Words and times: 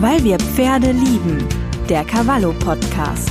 Weil 0.00 0.22
wir 0.22 0.38
Pferde 0.38 0.92
lieben. 0.92 1.44
Der 1.88 2.04
Cavallo 2.04 2.52
Podcast. 2.52 3.28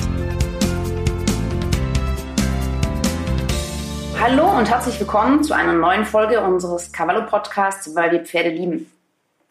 Hallo 4.20 4.57
und 4.57 4.70
herzlich 4.70 5.00
willkommen 5.00 5.45
zu 5.45 5.54
einer 5.54 5.71
neuen 5.71 6.04
Folge 6.04 6.41
unseres 6.41 6.91
Cavallo 6.91 7.25
Podcasts, 7.25 7.95
weil 7.95 8.11
wir 8.11 8.25
Pferde 8.25 8.50
lieben. 8.50 8.91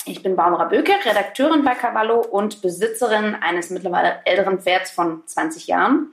Ich 0.04 0.22
bin 0.22 0.36
Barbara 0.36 0.64
Böke, 0.64 0.92
Redakteurin 1.06 1.64
bei 1.64 1.74
Cavallo 1.74 2.20
und 2.20 2.60
Besitzerin 2.60 3.34
eines 3.34 3.70
mittlerweile 3.70 4.20
älteren 4.26 4.60
Pferds 4.60 4.90
von 4.90 5.22
20 5.24 5.68
Jahren. 5.68 6.08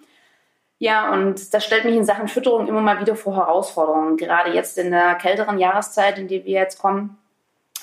Ja, 0.80 1.12
und 1.12 1.54
das 1.54 1.66
stellt 1.66 1.84
mich 1.84 1.98
in 1.98 2.06
Sachen 2.06 2.30
Fütterung 2.30 2.70
immer 2.70 2.80
mal 2.80 3.02
wieder 3.02 3.18
vor 3.18 3.36
Herausforderungen. 3.36 4.16
Gerade 4.16 4.54
jetzt 4.54 4.78
in 4.78 4.92
der 4.92 5.16
kälteren 5.16 5.60
Jahreszeit, 5.60 6.18
in 6.18 6.30
die 6.30 6.46
wir 6.46 6.62
jetzt 6.62 6.80
kommen, 6.80 7.18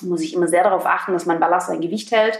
muss 0.01 0.21
ich 0.21 0.33
immer 0.33 0.47
sehr 0.47 0.63
darauf 0.63 0.87
achten, 0.87 1.13
dass 1.13 1.27
mein 1.27 1.39
Ballast 1.39 1.67
sein 1.67 1.81
Gewicht 1.81 2.11
hält. 2.11 2.39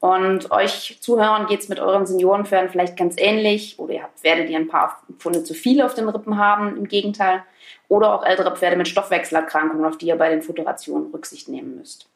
Und 0.00 0.50
euch 0.50 0.96
Zuhörern 1.00 1.46
geht 1.46 1.60
es 1.60 1.68
mit 1.68 1.78
euren 1.78 2.06
Seniorenpferden 2.06 2.70
vielleicht 2.70 2.96
ganz 2.96 3.16
ähnlich. 3.18 3.78
Oder 3.78 3.94
ihr 3.94 4.02
habt 4.02 4.18
Pferde, 4.18 4.46
die 4.46 4.56
ein 4.56 4.68
paar 4.68 5.02
Pfunde 5.18 5.44
zu 5.44 5.52
viel 5.52 5.82
auf 5.82 5.94
den 5.94 6.08
Rippen 6.08 6.38
haben, 6.38 6.76
im 6.76 6.88
Gegenteil. 6.88 7.44
Oder 7.88 8.14
auch 8.14 8.24
ältere 8.24 8.56
Pferde 8.56 8.76
mit 8.76 8.88
Stoffwechselerkrankungen, 8.88 9.84
auf 9.84 9.98
die 9.98 10.06
ihr 10.06 10.16
bei 10.16 10.30
den 10.30 10.40
Futterationen 10.40 11.10
Rücksicht 11.12 11.48
nehmen 11.48 11.76
müsst. 11.76 12.08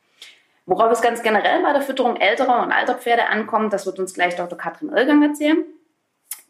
Worauf 0.66 0.90
es 0.92 1.02
ganz 1.02 1.22
generell 1.22 1.62
bei 1.62 1.74
der 1.74 1.82
Fütterung 1.82 2.16
älterer 2.16 2.62
und 2.62 2.72
alter 2.72 2.94
Pferde 2.94 3.26
ankommt, 3.26 3.72
das 3.74 3.84
wird 3.84 3.98
uns 3.98 4.14
gleich 4.14 4.34
Dr. 4.34 4.56
Katrin 4.56 4.88
Irgang 4.88 5.22
erzählen. 5.22 5.62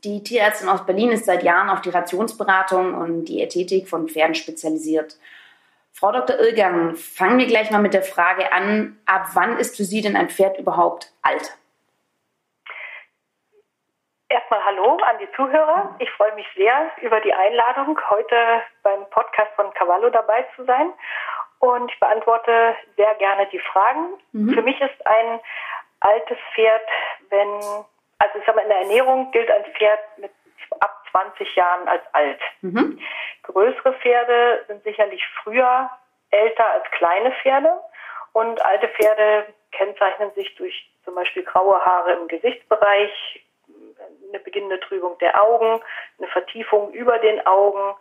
Die 0.05 0.23
Tierärztin 0.23 0.69
aus 0.69 0.87
Berlin 0.87 1.11
ist 1.11 1.25
seit 1.25 1.43
Jahren 1.43 1.69
auf 1.69 1.81
die 1.81 1.91
Rationsberatung 1.91 2.95
und 2.95 3.25
die 3.25 3.43
Ästhetik 3.43 3.89
von 3.89 4.07
Pferden 4.09 4.35
spezialisiert. 4.35 5.17
Frau 5.97 6.11
Dr. 6.11 6.41
Irgang, 6.41 6.97
fangen 6.97 7.39
wir 7.39 7.47
gleich 7.47 7.71
mal 7.71 7.81
mit 7.81 7.95
der 7.95 8.03
Frage 8.03 8.53
an, 8.53 8.99
ab 9.07 9.27
wann 9.35 9.59
ist 9.59 9.77
für 9.77 9.85
Sie 9.85 10.01
denn 10.01 10.17
ein 10.17 10.29
Pferd 10.29 10.59
überhaupt 10.59 11.13
alt? 11.23 11.57
Erstmal 14.29 14.65
Hallo 14.65 14.99
an 15.09 15.19
die 15.21 15.31
Zuhörer. 15.37 15.95
Ich 16.01 16.11
freue 16.11 16.35
mich 16.35 16.47
sehr 16.57 16.91
über 17.01 17.21
die 17.21 17.33
Einladung, 17.33 17.97
heute 18.11 18.35
beim 18.83 19.09
Podcast 19.11 19.53
von 19.55 19.73
Cavallo 19.75 20.11
dabei 20.11 20.45
zu 20.57 20.65
sein. 20.65 20.93
Und 21.61 21.89
ich 21.93 22.01
beantworte 22.01 22.75
sehr 22.97 23.15
gerne 23.15 23.47
die 23.53 23.61
Fragen. 23.61 24.15
Mhm. 24.33 24.53
Für 24.53 24.63
mich 24.63 24.81
ist 24.81 25.07
ein 25.07 25.39
altes 26.01 26.39
Pferd, 26.57 26.83
wenn, 27.31 27.49
also 28.19 28.39
ich 28.39 28.45
sag 28.45 28.57
mal, 28.57 28.63
in 28.63 28.69
der 28.69 28.81
Ernährung 28.81 29.31
gilt 29.31 29.49
ein 29.49 29.65
Pferd 29.77 30.01
mit 30.19 30.33
ab 30.81 31.05
20 31.11 31.55
Jahren 31.55 31.89
als 31.89 32.03
alt. 32.13 32.41
Mhm. 32.63 33.01
Größere 33.43 33.93
Pferde 33.95 34.65
sind 34.67 34.83
sicherlich 34.85 35.23
früher 35.43 35.91
älter 36.31 36.67
als 36.71 36.85
kleine 36.91 37.33
Pferde 37.43 37.81
und 38.33 38.65
alte 38.65 38.89
Pferde 38.89 39.47
kennzeichnen 39.71 40.33
sich 40.35 40.55
durch 40.57 40.91
zum 41.05 41.15
Beispiel 41.15 41.45
graue 41.45 41.81
Haare 41.85 42.13
im 42.15 42.29
Gesichtsbereich, 42.29 43.45
eine 44.29 44.41
beginnende 44.41 44.81
Trübung 44.81 45.19
der 45.19 45.41
Augen, 45.43 45.81
eine 46.19 46.29
Vertiefung 46.29 46.93
über 46.93 47.19
den 47.19 47.47
Augen 47.47 47.97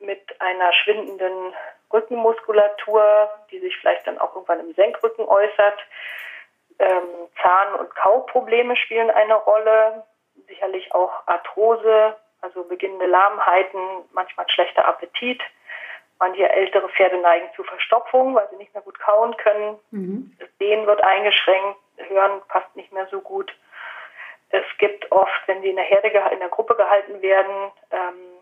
mit 0.00 0.40
einer 0.40 0.72
schwindenden 0.72 1.54
Rückenmuskulatur, 1.92 3.30
die 3.50 3.60
sich 3.60 3.76
vielleicht 3.78 4.06
dann 4.06 4.18
auch 4.18 4.34
irgendwann 4.34 4.60
im 4.60 4.74
Senkrücken 4.74 5.24
äußert. 5.24 5.78
Ähm, 6.78 7.28
Zahn- 7.40 7.74
und 7.76 7.94
Kauprobleme 7.94 8.76
spielen 8.76 9.10
eine 9.10 9.34
Rolle, 9.34 10.04
sicherlich 10.46 10.94
auch 10.94 11.26
Arthrose, 11.26 12.16
also 12.40 12.64
beginnende 12.64 13.06
Lahmheiten, 13.06 13.80
manchmal 14.12 14.48
schlechter 14.50 14.86
Appetit. 14.86 15.42
Manche 16.18 16.48
ältere 16.48 16.88
Pferde 16.90 17.18
neigen 17.18 17.48
zu 17.56 17.64
Verstopfung, 17.64 18.34
weil 18.34 18.48
sie 18.50 18.56
nicht 18.56 18.72
mehr 18.72 18.82
gut 18.82 18.98
kauen 19.00 19.36
können. 19.36 19.78
Mhm. 19.90 20.36
Das 20.38 20.48
Sehen 20.58 20.86
wird 20.86 21.02
eingeschränkt, 21.02 21.78
Hören 21.96 22.40
passt 22.48 22.74
nicht 22.76 22.92
mehr 22.92 23.06
so 23.10 23.20
gut. 23.20 23.52
Es 24.50 24.64
gibt 24.78 25.10
oft, 25.10 25.42
wenn 25.46 25.62
sie 25.62 25.70
in 25.70 25.76
der 25.76 25.84
Herde, 25.84 26.08
in 26.32 26.38
der 26.38 26.48
Gruppe 26.48 26.76
gehalten 26.76 27.20
werden, 27.22 27.72
ähm, 27.90 28.34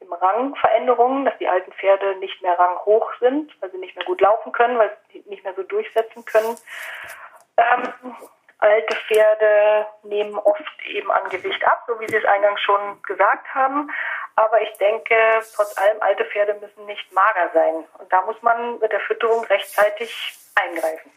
im 0.00 0.12
Rang 0.12 0.54
Veränderungen, 0.56 1.24
dass 1.24 1.36
die 1.38 1.48
alten 1.48 1.72
Pferde 1.72 2.16
nicht 2.16 2.40
mehr 2.42 2.58
ranghoch 2.58 3.12
sind, 3.20 3.54
weil 3.60 3.70
sie 3.70 3.78
nicht 3.78 3.96
mehr 3.96 4.04
gut 4.04 4.20
laufen 4.20 4.52
können, 4.52 4.78
weil 4.78 4.96
sie 5.12 5.24
nicht 5.26 5.44
mehr 5.44 5.54
so 5.54 5.62
durchsetzen 5.62 6.24
können. 6.24 6.56
Ähm, 7.56 8.14
Alte 8.58 8.96
Pferde 9.06 9.86
nehmen 10.02 10.36
oft 10.38 10.62
eben 10.86 11.10
an 11.10 11.28
Gewicht 11.30 11.62
ab, 11.66 11.84
so 11.86 12.00
wie 12.00 12.08
Sie 12.08 12.16
es 12.16 12.24
eingangs 12.24 12.60
schon 12.60 13.02
gesagt 13.02 13.46
haben. 13.54 13.90
Aber 14.36 14.60
ich 14.62 14.72
denke, 14.78 15.14
trotz 15.54 15.76
allem, 15.78 16.00
alte 16.00 16.24
Pferde 16.24 16.54
müssen 16.54 16.86
nicht 16.86 17.12
mager 17.12 17.50
sein. 17.52 17.84
Und 17.98 18.12
da 18.12 18.22
muss 18.22 18.36
man 18.42 18.78
mit 18.78 18.92
der 18.92 19.00
Fütterung 19.00 19.44
rechtzeitig 19.44 20.34
eingreifen. 20.54 21.10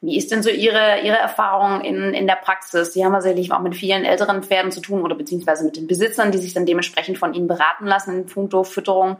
Wie 0.00 0.18
ist 0.18 0.32
denn 0.32 0.42
so 0.42 0.50
Ihre, 0.50 1.00
Ihre 1.00 1.16
Erfahrung 1.16 1.82
in, 1.82 2.12
in 2.12 2.26
der 2.26 2.34
Praxis? 2.34 2.92
Sie 2.92 3.04
haben 3.04 3.12
ja 3.12 3.20
sicherlich 3.20 3.52
auch 3.52 3.60
mit 3.60 3.76
vielen 3.76 4.04
älteren 4.04 4.42
Pferden 4.42 4.72
zu 4.72 4.80
tun 4.80 5.02
oder 5.02 5.14
beziehungsweise 5.14 5.64
mit 5.64 5.76
den 5.76 5.86
Besitzern, 5.86 6.32
die 6.32 6.38
sich 6.38 6.54
dann 6.54 6.66
dementsprechend 6.66 7.18
von 7.18 7.34
Ihnen 7.34 7.46
beraten 7.46 7.86
lassen 7.86 8.18
in 8.18 8.26
puncto 8.26 8.64
Fütterung. 8.64 9.18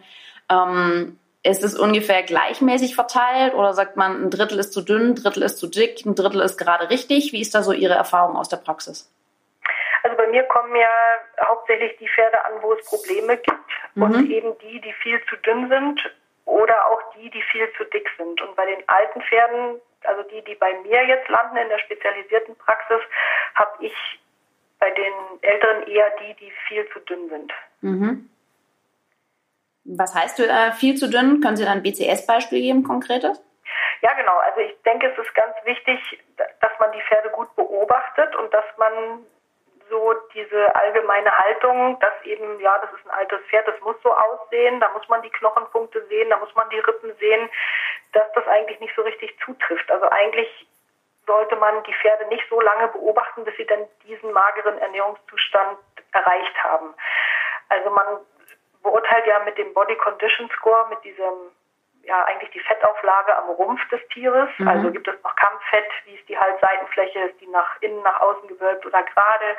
Ähm, 0.50 1.20
ist 1.44 1.64
es 1.64 1.78
ungefähr 1.78 2.22
gleichmäßig 2.22 2.94
verteilt 2.94 3.54
oder 3.54 3.72
sagt 3.72 3.97
man, 3.97 4.25
ein 4.25 4.30
Drittel 4.30 4.58
ist 4.58 4.72
zu 4.72 4.80
dünn, 4.80 5.10
ein 5.10 5.14
Drittel 5.16 5.42
ist 5.42 5.58
zu 5.58 5.66
dick, 5.66 6.04
ein 6.06 6.14
Drittel 6.14 6.41
ist 6.41 6.56
gerade 6.56 6.88
richtig? 6.88 7.32
Wie 7.32 7.41
ist 7.41 7.54
da 7.54 7.62
so 7.62 7.72
Ihre 7.72 7.94
Erfahrung 7.94 8.36
aus 8.36 8.48
der 8.48 8.58
Praxis? 8.58 9.12
Also 10.04 10.16
bei 10.16 10.26
mir 10.28 10.44
kommen 10.44 10.75
ja 10.76 10.88
hauptsächlich 11.47 11.97
die 11.98 12.08
Pferde 12.08 12.44
an, 12.44 12.53
wo 12.60 12.72
es 12.75 12.84
Probleme 12.86 13.36
gibt 13.36 13.58
mhm. 13.94 14.03
und 14.03 14.30
eben 14.30 14.58
die, 14.58 14.80
die 14.80 14.92
viel 14.94 15.20
zu 15.28 15.36
dünn 15.36 15.69
sind 15.69 16.00
oder 16.44 16.75
auch 16.86 17.14
die, 17.14 17.30
die 17.30 17.42
viel 17.50 17.69
zu 17.76 17.84
dick 17.84 18.09
sind. 18.16 18.41
Und 18.41 18.54
bei 18.56 18.66
den 18.66 18.88
alten 18.88 19.22
Pferden, 19.22 19.80
also 20.04 20.22
die, 20.30 20.42
die 20.42 20.54
bei 20.56 20.72
mir 20.82 21.04
jetzt 21.06 21.28
landen 21.28 21.56
in 21.56 21.69
der 21.69 21.78
spezialisierten 21.78 22.56
Praxis, 22.56 23.00
habe 23.54 23.84
ich 23.84 23.94
bei 24.78 24.91
den 24.91 25.12
Älteren 25.42 25.86
eher 25.86 26.10
die, 26.20 26.34
die 26.34 26.53
viel 26.66 26.88
zu 26.92 26.98
dünn 27.00 27.28
sind. 27.28 27.53
Mhm. 27.80 28.28
Was 29.84 30.15
heißt 30.15 30.41
äh, 30.41 30.72
viel 30.72 30.97
zu 30.97 31.10
dünn? 31.10 31.41
Können 31.41 31.56
Sie 31.56 31.65
da 31.65 31.72
ein 31.72 31.82
BCS-Beispiel 31.82 32.60
geben, 32.60 32.84
konkretes? 32.84 33.43
Ja, 34.00 34.12
genau. 34.15 34.37
Also 34.38 34.60
ich 34.60 34.81
denke, 34.82 35.09
es 35.09 35.19
ist 35.19 35.34
ganz 35.34 35.54
wichtig, 35.65 35.98
dass 36.37 36.72
man 36.78 36.93
die 36.93 37.03
Pferde 37.03 37.31
gut 37.31 37.54
beobachtet 37.56 38.34
und 38.37 38.53
dass 38.53 38.65
man 38.76 39.25
so 39.92 40.15
diese 40.34 40.75
allgemeine 40.75 41.31
Haltung, 41.37 41.98
dass 42.00 42.15
eben, 42.25 42.59
ja, 42.60 42.78
das 42.78 42.91
ist 42.98 43.06
ein 43.06 43.10
altes 43.10 43.41
Pferd, 43.48 43.69
das 43.69 43.78
muss 43.81 43.97
so 44.03 44.12
aussehen, 44.12 44.81
da 44.81 44.88
muss 44.91 45.06
man 45.09 45.21
die 45.22 45.31
Knochenpunkte 45.31 46.04
sehen, 46.06 46.31
da 46.31 46.38
muss 46.38 46.54
man 46.54 46.69
die 46.71 46.78
Rippen 46.78 47.15
sehen, 47.19 47.48
dass 48.12 48.25
das 48.34 48.47
eigentlich 48.48 48.81
nicht 48.81 48.94
so 48.97 49.03
richtig 49.03 49.38
zutrifft. 49.44 49.91
Also 49.91 50.09
eigentlich 50.09 50.66
sollte 51.26 51.56
man 51.56 51.82
die 51.84 51.94
Pferde 51.94 52.26
nicht 52.28 52.44
so 52.48 52.60
lange 52.60 52.88
beobachten, 52.88 53.44
bis 53.44 53.56
sie 53.56 53.66
dann 53.66 53.87
diesen 54.04 54.32
mageren 54.32 54.78
Ernährungszustand 54.78 55.78
erreicht 56.12 56.65
haben. 56.65 56.94
Also 57.69 57.91
man 57.91 58.06
beurteilt 58.82 59.26
ja 59.26 59.38
mit 59.41 59.56
dem 59.59 59.72
Body 59.75 59.97
Condition 59.97 60.50
Score, 60.56 60.88
mit 60.88 61.03
diesem, 61.04 61.53
ja, 62.03 62.25
eigentlich 62.25 62.50
die 62.50 62.60
Fettauflage 62.60 63.37
am 63.37 63.50
Rumpf 63.50 63.81
des 63.88 64.00
Tieres. 64.09 64.48
Mhm. 64.59 64.69
Also 64.69 64.91
gibt 64.91 65.09
es 65.09 65.15
noch 65.22 65.34
Kampffett, 65.37 65.88
wie 66.04 66.15
ist 66.15 66.28
die 66.28 66.38
Halsseitenfläche, 66.38 67.21
ist 67.21 67.41
die 67.41 67.48
nach 67.48 67.81
innen, 67.81 68.03
nach 68.03 68.21
außen 68.21 68.48
gewölbt 68.48 68.84
oder 68.87 69.03
gerade, 69.03 69.56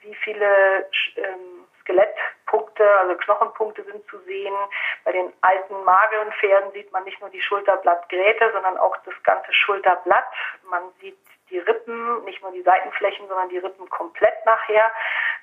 wie 0.00 0.14
viele 0.16 0.88
ähm, 1.16 1.66
Skelettpunkte, 1.86 2.84
also 2.98 3.14
Knochenpunkte 3.16 3.84
sind 3.84 4.06
zu 4.08 4.18
sehen. 4.20 4.54
Bei 5.04 5.12
den 5.12 5.32
alten, 5.40 5.84
mageren 5.84 6.32
Pferden 6.32 6.72
sieht 6.72 6.92
man 6.92 7.04
nicht 7.04 7.20
nur 7.20 7.30
die 7.30 7.40
Schulterblattgräte, 7.40 8.50
sondern 8.52 8.76
auch 8.78 8.96
das 9.04 9.14
ganze 9.22 9.52
Schulterblatt. 9.52 10.26
Man 10.68 10.82
sieht 11.00 11.18
die 11.50 11.58
Rippen, 11.58 12.24
nicht 12.24 12.42
nur 12.42 12.50
die 12.52 12.62
Seitenflächen, 12.62 13.28
sondern 13.28 13.48
die 13.48 13.58
Rippen 13.58 13.88
komplett 13.88 14.44
nachher. 14.44 14.90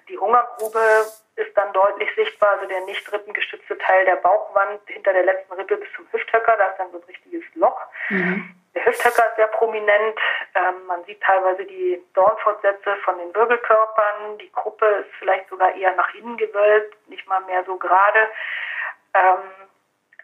Die 0.10 0.18
Hungergrube 0.18 1.06
ist 1.36 1.58
dann 1.58 1.74
deutlich 1.74 2.10
sichtbar, 2.16 2.52
also 2.52 2.68
der 2.68 2.82
nicht 2.82 3.12
rippengestützte 3.12 3.78
Teil 3.80 4.06
der 4.06 4.18
Bauchwand 4.18 4.82
hinter 4.86 5.14
der 5.14 5.24
letzten 5.24 5.54
Rippe 5.54 5.78
bis 5.78 5.92
zum 5.96 6.08
Hüfthöcker, 6.12 6.56
da 6.58 6.68
ist 6.68 6.78
dann 6.78 6.92
so 6.92 6.98
ein 6.98 7.04
richtiges 7.04 7.44
Loch. 7.56 7.82
Mhm. 8.10 8.56
Der 8.76 8.86
Hüfthöcker 8.86 9.28
ist 9.30 9.36
sehr 9.36 9.48
prominent. 9.48 10.20
Ähm, 10.56 10.86
man 10.88 11.04
sieht 11.06 11.22
teilweise 11.22 11.66
die 11.66 12.04
Dornfortsätze 12.14 12.96
von 12.98 13.18
den 13.20 13.34
Wirbelkörpern. 13.34 14.38
Die 14.40 14.52
Gruppe 14.52 14.86
ist 14.86 15.12
vielleicht 15.20 15.48
sogar 15.50 15.76
eher 15.76 15.96
nach 15.96 16.14
innen 16.16 16.38
gewölbt, 16.38 16.96
nicht 17.08 17.28
mal 17.28 17.42
mehr 17.42 17.64
so 17.66 17.78
gerade. 17.78 18.28
Ähm, 19.14 19.70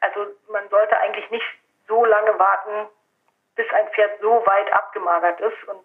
also 0.02 0.28
man 0.52 0.68
sollte 0.70 0.98
eigentlich 1.00 1.30
nicht 1.30 1.46
so 1.88 2.06
lange 2.06 2.38
warten, 2.40 2.90
bis 3.56 3.70
ein 3.72 3.88
Pferd 3.90 4.20
so 4.22 4.44
weit 4.46 4.72
abgemagert 4.74 5.40
ist. 5.42 5.64
Und 5.68 5.84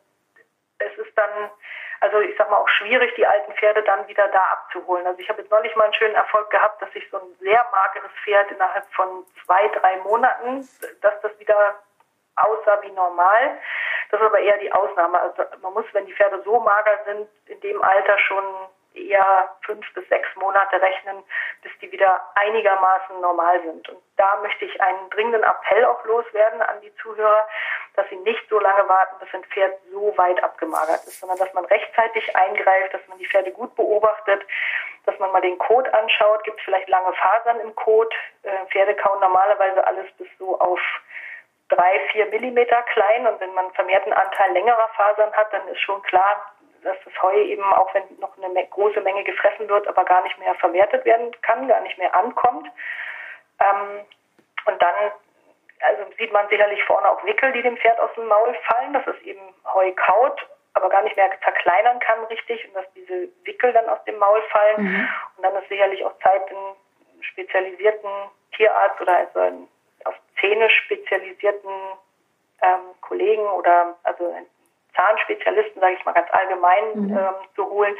es 0.79 0.97
ist 0.99 1.17
dann 1.17 1.50
also 2.05 2.21
ich 2.21 2.37
sag 2.37 2.51
mal 2.51 2.59
auch 2.59 2.69
schwierig, 2.69 3.15
die 3.15 3.27
alten 3.27 3.53
Pferde 3.55 3.83
dann 3.83 4.06
wieder 4.06 4.29
da 4.29 4.43
abzuholen. 4.53 5.06
Also 5.06 5.19
ich 5.21 5.29
habe 5.31 5.41
jetzt 5.41 5.51
neulich 5.51 5.75
mal 5.75 5.85
einen 5.85 5.95
schönen 5.95 6.15
Erfolg 6.15 6.51
gehabt, 6.51 6.83
dass 6.83 6.91
ich 6.95 7.09
so 7.11 7.17
ein 7.17 7.35
sehr 7.41 7.65
mageres 7.73 8.11
Pferd 8.23 8.51
innerhalb 8.51 8.85
von 8.93 9.25
zwei, 9.45 9.69
drei 9.69 9.97
Monaten, 9.99 10.69
dass 11.01 11.19
das 11.23 11.39
wieder 11.39 11.77
aussah 12.37 12.83
wie 12.83 12.91
normal. 12.91 13.59
Das 14.11 14.21
ist 14.21 14.27
aber 14.27 14.39
eher 14.39 14.59
die 14.59 14.71
Ausnahme. 14.71 15.19
Also 15.19 15.45
man 15.62 15.73
muss, 15.73 15.87
wenn 15.93 16.05
die 16.05 16.12
Pferde 16.12 16.43
so 16.45 16.61
mager 16.61 16.99
sind, 17.06 17.29
in 17.47 17.61
dem 17.61 17.83
Alter 17.83 18.19
schon 18.19 18.45
eher 18.94 19.50
fünf 19.64 19.85
bis 19.94 20.08
sechs 20.08 20.29
Monate 20.37 20.81
rechnen, 20.81 21.23
bis 21.62 21.73
die 21.81 21.91
wieder 21.91 22.20
einigermaßen 22.37 23.20
normal 23.20 23.61
sind. 23.62 23.88
Und 23.88 24.02
da 24.17 24.37
möchte 24.43 24.64
ich 24.64 24.81
einen 24.81 25.11
dringenden 25.11 25.43
Appell 25.43 25.85
auch 25.85 26.05
loswerden 26.05 26.62
an 26.62 26.81
die 26.81 26.94
Zuhörer, 26.96 27.46
dass 27.94 28.08
sie 28.08 28.17
nicht 28.17 28.49
so 28.49 28.58
lange 28.58 28.88
warten, 28.88 29.17
bis 29.19 29.32
ein 29.35 29.44
Pferd 29.44 29.75
so 29.91 30.17
weit 30.17 30.43
abgemagert 30.43 31.05
ist, 31.05 31.20
sondern 31.20 31.38
dass 31.38 31.52
man 31.55 31.64
rechtzeitig 31.67 32.35
eingreift, 32.37 32.94
dass 32.94 33.06
man 33.08 33.19
die 33.19 33.26
Pferde 33.26 33.52
gut 33.52 33.75
beobachtet, 33.75 34.43
dass 35.06 35.19
man 35.19 35.32
mal 35.32 35.43
den 35.43 35.58
Kot 35.58 35.93
anschaut, 35.93 36.44
gibt 36.44 36.58
es 36.58 36.64
vielleicht 36.64 36.88
lange 36.88 37.12
Fasern 37.14 37.61
im 37.61 37.75
Kot. 37.75 38.14
Äh, 38.43 38.67
Pferde 38.70 38.94
kauen 38.97 39.20
normalerweise 39.20 39.87
alles 39.87 40.11
bis 40.17 40.29
so 40.38 40.58
auf 40.58 40.81
drei, 41.69 42.00
vier 42.12 42.26
Millimeter 42.26 42.82
klein 42.82 43.26
und 43.26 43.40
wenn 43.40 43.55
man 43.55 43.73
vermehrten 43.73 44.12
Anteil 44.12 44.52
längerer 44.52 44.88
Fasern 44.97 45.32
hat, 45.32 45.52
dann 45.52 45.67
ist 45.69 45.81
schon 45.81 46.02
klar, 46.02 46.54
dass 46.85 46.97
das 47.05 47.23
Heu 47.23 47.37
eben, 47.37 47.65
auch 47.75 47.93
wenn 47.95 48.05
noch 48.19 48.37
eine 48.39 48.67
große 48.67 49.01
Menge 49.01 49.25
gefressen 49.25 49.69
wird, 49.69 49.87
aber 49.89 50.05
gar 50.05 50.23
nicht 50.23 50.39
mehr 50.39 50.55
verwertet 50.57 51.05
werden 51.05 51.31
kann, 51.43 51.69
gar 51.69 51.81
nicht 51.81 51.99
mehr 51.99 52.15
ankommt. 52.15 52.69
Ähm, 53.61 54.01
und 54.67 54.83
dann 54.83 55.13
also 55.81 56.05
sieht 56.19 56.33
man 56.33 56.49
sicherlich 56.49 56.83
vorne 56.85 57.09
auch 57.09 57.25
Wickel, 57.25 57.53
die 57.53 57.63
dem 57.63 57.77
Pferd 57.77 57.99
aus 58.01 58.11
dem 58.15 58.27
Maul 58.27 58.55
fallen, 58.67 58.93
dass 58.93 59.07
es 59.07 59.21
eben 59.23 59.41
Heu 59.73 59.93
kaut, 59.93 60.41
aber 60.73 60.89
gar 60.89 61.03
nicht 61.03 61.17
mehr 61.17 61.31
zerkleinern 61.43 61.99
kann 62.01 62.25
richtig 62.25 62.67
und 62.67 62.75
dass 62.75 62.91
diese 62.95 63.29
Wickel 63.45 63.73
dann 63.73 63.89
aus 63.89 64.03
dem 64.05 64.19
Maul 64.19 64.43
fallen. 64.51 64.83
Mhm. 64.83 65.09
Und 65.37 65.43
dann 65.43 65.57
ist 65.57 65.69
sicherlich 65.69 66.05
auch 66.05 66.19
Zeit, 66.21 66.49
einen 66.49 66.77
spezialisierten 67.21 68.11
Tierarzt 68.57 69.01
oder 69.01 69.17
also 69.17 69.39
einen 69.39 69.69
auf 70.05 70.15
Zähne 70.41 70.69
spezialisierten 70.71 71.71
ähm, 72.63 72.95
Kollegen 73.01 73.47
oder 73.47 73.97
also 74.03 74.35
Zahnspezialisten, 74.94 75.81
sage 75.81 75.94
ich 75.94 76.05
mal 76.05 76.12
ganz 76.12 76.29
allgemein, 76.32 76.85
mhm. 76.94 77.17
ähm, 77.17 77.35
zu 77.55 77.69
holen 77.69 77.96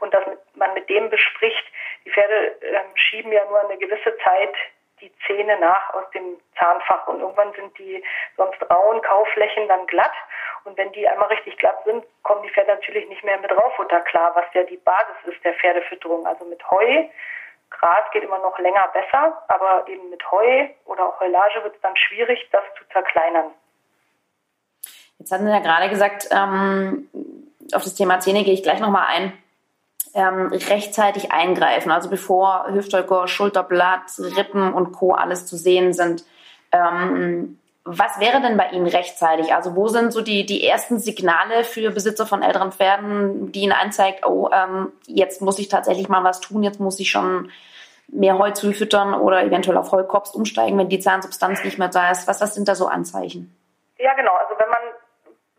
und 0.00 0.12
dass 0.14 0.24
man 0.54 0.74
mit 0.74 0.88
dem 0.88 1.10
bespricht. 1.10 1.64
Die 2.04 2.10
Pferde 2.10 2.56
ähm, 2.62 2.86
schieben 2.94 3.32
ja 3.32 3.44
nur 3.46 3.60
eine 3.60 3.78
gewisse 3.78 4.16
Zeit 4.18 4.54
die 5.00 5.12
Zähne 5.26 5.58
nach 5.58 5.92
aus 5.92 6.10
dem 6.14 6.38
Zahnfach 6.58 7.06
und 7.08 7.20
irgendwann 7.20 7.52
sind 7.52 7.76
die 7.78 8.02
sonst 8.36 8.58
rauen 8.70 9.02
Kauflächen 9.02 9.68
dann 9.68 9.86
glatt 9.86 10.14
und 10.64 10.76
wenn 10.78 10.90
die 10.92 11.06
einmal 11.06 11.28
richtig 11.28 11.56
glatt 11.58 11.78
sind, 11.84 12.04
kommen 12.22 12.42
die 12.42 12.50
Pferde 12.50 12.72
natürlich 12.72 13.08
nicht 13.08 13.22
mehr 13.22 13.38
mit 13.38 13.52
Raufutter 13.52 14.00
klar, 14.00 14.32
was 14.34 14.46
ja 14.54 14.62
die 14.64 14.78
Basis 14.78 15.16
ist 15.26 15.44
der 15.44 15.54
Pferdefütterung. 15.54 16.26
Also 16.26 16.44
mit 16.44 16.68
Heu, 16.70 17.04
Gras 17.70 18.10
geht 18.12 18.24
immer 18.24 18.38
noch 18.38 18.58
länger 18.58 18.88
besser, 18.92 19.42
aber 19.48 19.86
eben 19.86 20.08
mit 20.10 20.28
Heu 20.30 20.68
oder 20.86 21.06
auch 21.06 21.20
Heulage 21.20 21.62
wird 21.62 21.76
es 21.76 21.80
dann 21.82 21.96
schwierig, 21.96 22.48
das 22.52 22.64
zu 22.78 22.88
zerkleinern. 22.88 23.52
Jetzt 25.18 25.32
hatten 25.32 25.46
Sie 25.46 25.50
ja 25.52 25.60
gerade 25.60 25.88
gesagt, 25.88 26.28
ähm, 26.30 27.08
auf 27.72 27.84
das 27.84 27.94
Thema 27.94 28.20
Zähne 28.20 28.44
gehe 28.44 28.54
ich 28.54 28.62
gleich 28.62 28.80
nochmal 28.80 29.06
ein. 29.08 29.32
Ähm, 30.14 30.46
rechtzeitig 30.46 31.32
eingreifen, 31.32 31.90
also 31.90 32.08
bevor 32.08 32.66
Hüftdrücker, 32.72 33.28
Schulterblatt, 33.28 34.18
Rippen 34.18 34.72
und 34.72 34.92
Co. 34.92 35.12
alles 35.12 35.44
zu 35.44 35.56
sehen 35.56 35.92
sind. 35.92 36.24
Ähm, 36.72 37.58
was 37.84 38.18
wäre 38.18 38.40
denn 38.40 38.56
bei 38.56 38.70
Ihnen 38.70 38.86
rechtzeitig? 38.86 39.54
Also 39.54 39.76
wo 39.76 39.88
sind 39.88 40.12
so 40.12 40.20
die, 40.20 40.44
die 40.44 40.66
ersten 40.66 40.98
Signale 40.98 41.64
für 41.64 41.90
Besitzer 41.90 42.26
von 42.26 42.42
älteren 42.42 42.72
Pferden, 42.72 43.52
die 43.52 43.60
Ihnen 43.60 43.72
anzeigt, 43.72 44.26
oh, 44.26 44.50
ähm, 44.52 44.90
jetzt 45.06 45.40
muss 45.40 45.58
ich 45.58 45.68
tatsächlich 45.68 46.08
mal 46.08 46.24
was 46.24 46.40
tun, 46.40 46.62
jetzt 46.64 46.80
muss 46.80 46.98
ich 46.98 47.10
schon 47.10 47.50
mehr 48.08 48.38
Heu 48.38 48.50
zufüttern 48.50 49.14
oder 49.14 49.44
eventuell 49.44 49.76
auf 49.76 49.92
Heukops 49.92 50.30
umsteigen, 50.30 50.78
wenn 50.78 50.88
die 50.88 50.98
Zahnsubstanz 50.98 51.62
nicht 51.62 51.78
mehr 51.78 51.88
da 51.88 52.10
ist. 52.10 52.26
Was, 52.26 52.40
was 52.40 52.54
sind 52.54 52.68
da 52.68 52.74
so 52.74 52.88
Anzeichen? 52.88 53.54
Ja, 53.98 54.14
genau. 54.14 54.32
Also 54.32 54.54
wenn 54.58 54.68
man 54.68 54.80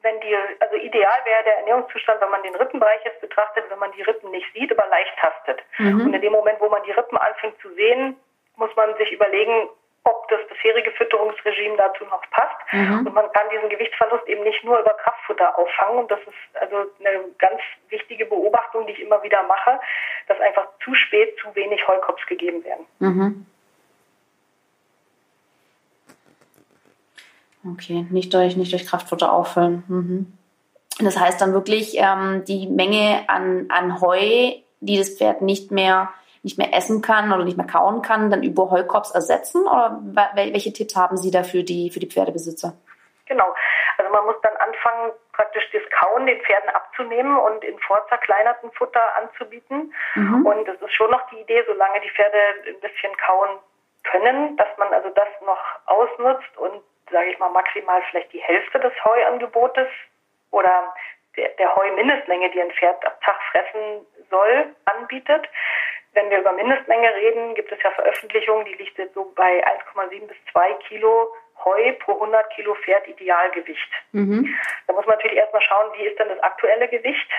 wenn 0.08 0.22
die, 0.22 0.36
also 0.60 0.76
ideal 0.76 1.20
wäre 1.26 1.44
der 1.44 1.58
Ernährungszustand, 1.60 2.22
wenn 2.22 2.32
man 2.32 2.44
den 2.44 2.56
Rippenbereich 2.56 3.04
jetzt 3.04 3.20
betrachtet, 3.20 3.66
wenn 3.70 3.80
man 3.80 3.92
die 3.92 4.02
Rippen 4.04 4.32
nicht 4.32 4.48
sieht, 4.54 4.72
aber 4.72 4.88
leicht 4.88 5.14
tastet. 5.20 5.62
Mhm. 5.78 6.02
Und 6.02 6.14
in 6.14 6.22
dem 6.22 6.32
Moment, 6.32 6.60
wo 6.62 6.70
man 6.70 6.84
die 6.84 6.92
Rippen 6.92 7.18
anfängt 7.18 7.60
zu 7.60 7.70
sehen, 7.74 8.16
muss 8.56 8.74
man 8.76 8.96
sich 8.98 9.12
überlegen, 9.12 9.68
ob 10.06 10.28
das 10.30 10.40
bisherige 10.48 10.92
Fütterungsregime 10.92 11.76
dazu 11.76 12.06
noch 12.06 12.24
passt. 12.32 12.56
Mhm. 12.72 13.08
Und 13.08 13.14
man 13.14 13.30
kann 13.34 13.50
diesen 13.52 13.68
Gewichtsverlust 13.68 14.26
eben 14.28 14.44
nicht 14.44 14.64
nur 14.64 14.80
über 14.80 14.94
Kraftfutter 15.04 15.58
auffangen. 15.60 16.00
Und 16.00 16.12
das 16.12 16.22
ist 16.22 16.62
also 16.62 16.78
eine 17.00 17.26
ganz 17.38 17.60
wichtige 17.90 18.26
Beobachtung, 18.26 18.88
die 18.88 18.94
ich 18.94 19.02
immer 19.02 19.22
wieder 19.24 19.44
mache, 19.44 19.80
dass 20.30 20.40
einfach 20.40 20.68
zu 20.84 20.96
spät 20.96 21.38
zu 21.42 21.54
wenig 21.56 21.86
Heukops 21.86 22.26
gegeben 22.28 22.64
werden. 22.64 22.86
Mhm. 23.00 23.46
Okay, 27.74 28.06
nicht 28.10 28.34
durch, 28.34 28.56
nicht 28.56 28.72
durch 28.72 28.86
Kraftfutter 28.86 29.32
auffüllen. 29.32 29.84
Mhm. 29.88 30.38
Das 31.00 31.20
heißt 31.20 31.42
dann 31.42 31.54
wirklich 31.54 31.98
ähm, 31.98 32.44
die 32.46 32.68
Menge 32.68 33.26
an, 33.28 33.68
an 33.70 34.02
Heu, 34.02 34.54
die 34.80 34.98
das 34.98 35.18
Pferd 35.18 35.42
nicht 35.42 35.72
mehr, 35.72 36.10
nicht 36.44 36.58
mehr 36.58 36.74
essen 36.74 37.02
kann 37.02 37.32
oder 37.32 37.44
nicht 37.44 37.58
mehr 37.58 37.68
kauen 37.68 38.02
kann, 38.02 38.32
dann 38.32 38.44
über 38.44 38.72
Heukops 38.72 39.12
ersetzen? 39.12 39.68
Oder 39.68 40.00
welche 40.34 40.74
Tipps 40.74 40.96
haben 40.96 41.18
Sie 41.18 41.32
da 41.32 41.44
für 41.44 41.64
die, 41.64 41.92
für 41.92 42.00
die 42.00 42.10
Pferdebesitzer? 42.10 42.74
Genau. 43.26 43.54
Also 43.98 44.12
man 44.12 44.26
muss 44.26 44.36
dann 44.42 44.56
anfangen, 44.58 45.12
praktisch 45.34 45.66
das 45.74 45.82
Kauen 45.92 46.26
den 46.26 46.40
Pferden 46.42 46.70
abzunehmen 46.70 47.38
und 47.38 47.64
in 47.64 47.78
vorzerkleinerten 47.80 48.72
Futter 48.72 49.02
anzubieten. 49.18 49.94
Mhm. 50.16 50.46
Und 50.46 50.68
es 50.68 50.82
ist 50.82 50.94
schon 50.94 51.12
noch 51.12 51.30
die 51.30 51.40
Idee, 51.42 51.64
solange 51.68 52.00
die 52.02 52.10
Pferde 52.10 52.38
ein 52.68 52.80
bisschen 52.80 53.16
kauen 53.26 53.60
können, 54.04 54.56
dass 54.58 54.70
man 54.78 54.94
also 54.94 55.10
das 55.10 55.28
noch 55.46 55.60
ausnutzt 55.86 56.58
und 56.58 56.82
sage 57.12 57.32
ich 57.32 57.40
mal, 57.40 57.50
maximal 57.50 58.02
vielleicht 58.10 58.34
die 58.34 58.42
Hälfte 58.42 58.80
des 58.80 58.94
Heuangebotes 59.04 59.88
oder 60.52 60.94
der, 61.36 61.50
der 61.50 61.76
Heumindestmenge, 61.76 62.50
die 62.52 62.62
ein 62.62 62.72
Pferd 62.72 63.06
am 63.06 63.14
Tag 63.22 63.38
fressen 63.52 64.06
soll, 64.30 64.76
anbietet. 64.86 65.48
Wenn 66.14 66.30
wir 66.30 66.40
über 66.40 66.52
Mindestmenge 66.52 67.14
reden, 67.14 67.54
gibt 67.54 67.72
es 67.72 67.82
ja 67.84 67.92
Veröffentlichungen, 67.92 68.66
die 68.66 68.74
liegt 68.74 68.98
jetzt 68.98 69.14
so 69.14 69.32
bei 69.36 69.64
1,7 69.66 70.28
bis 70.28 70.38
2 70.52 70.74
Kilo 70.88 71.34
Heu 71.64 71.94
pro 72.00 72.14
100 72.14 72.50
Kilo 72.52 72.76
Pferd 72.76 73.08
Idealgewicht. 73.08 73.92
Mhm. 74.12 74.56
Da 74.88 74.94
muss 74.94 75.06
man 75.06 75.16
natürlich 75.16 75.38
erstmal 75.38 75.62
schauen, 75.62 75.92
wie 75.98 76.06
ist 76.06 76.20
denn 76.20 76.30
das 76.30 76.40
aktuelle 76.40 76.88
Gewicht 76.88 77.30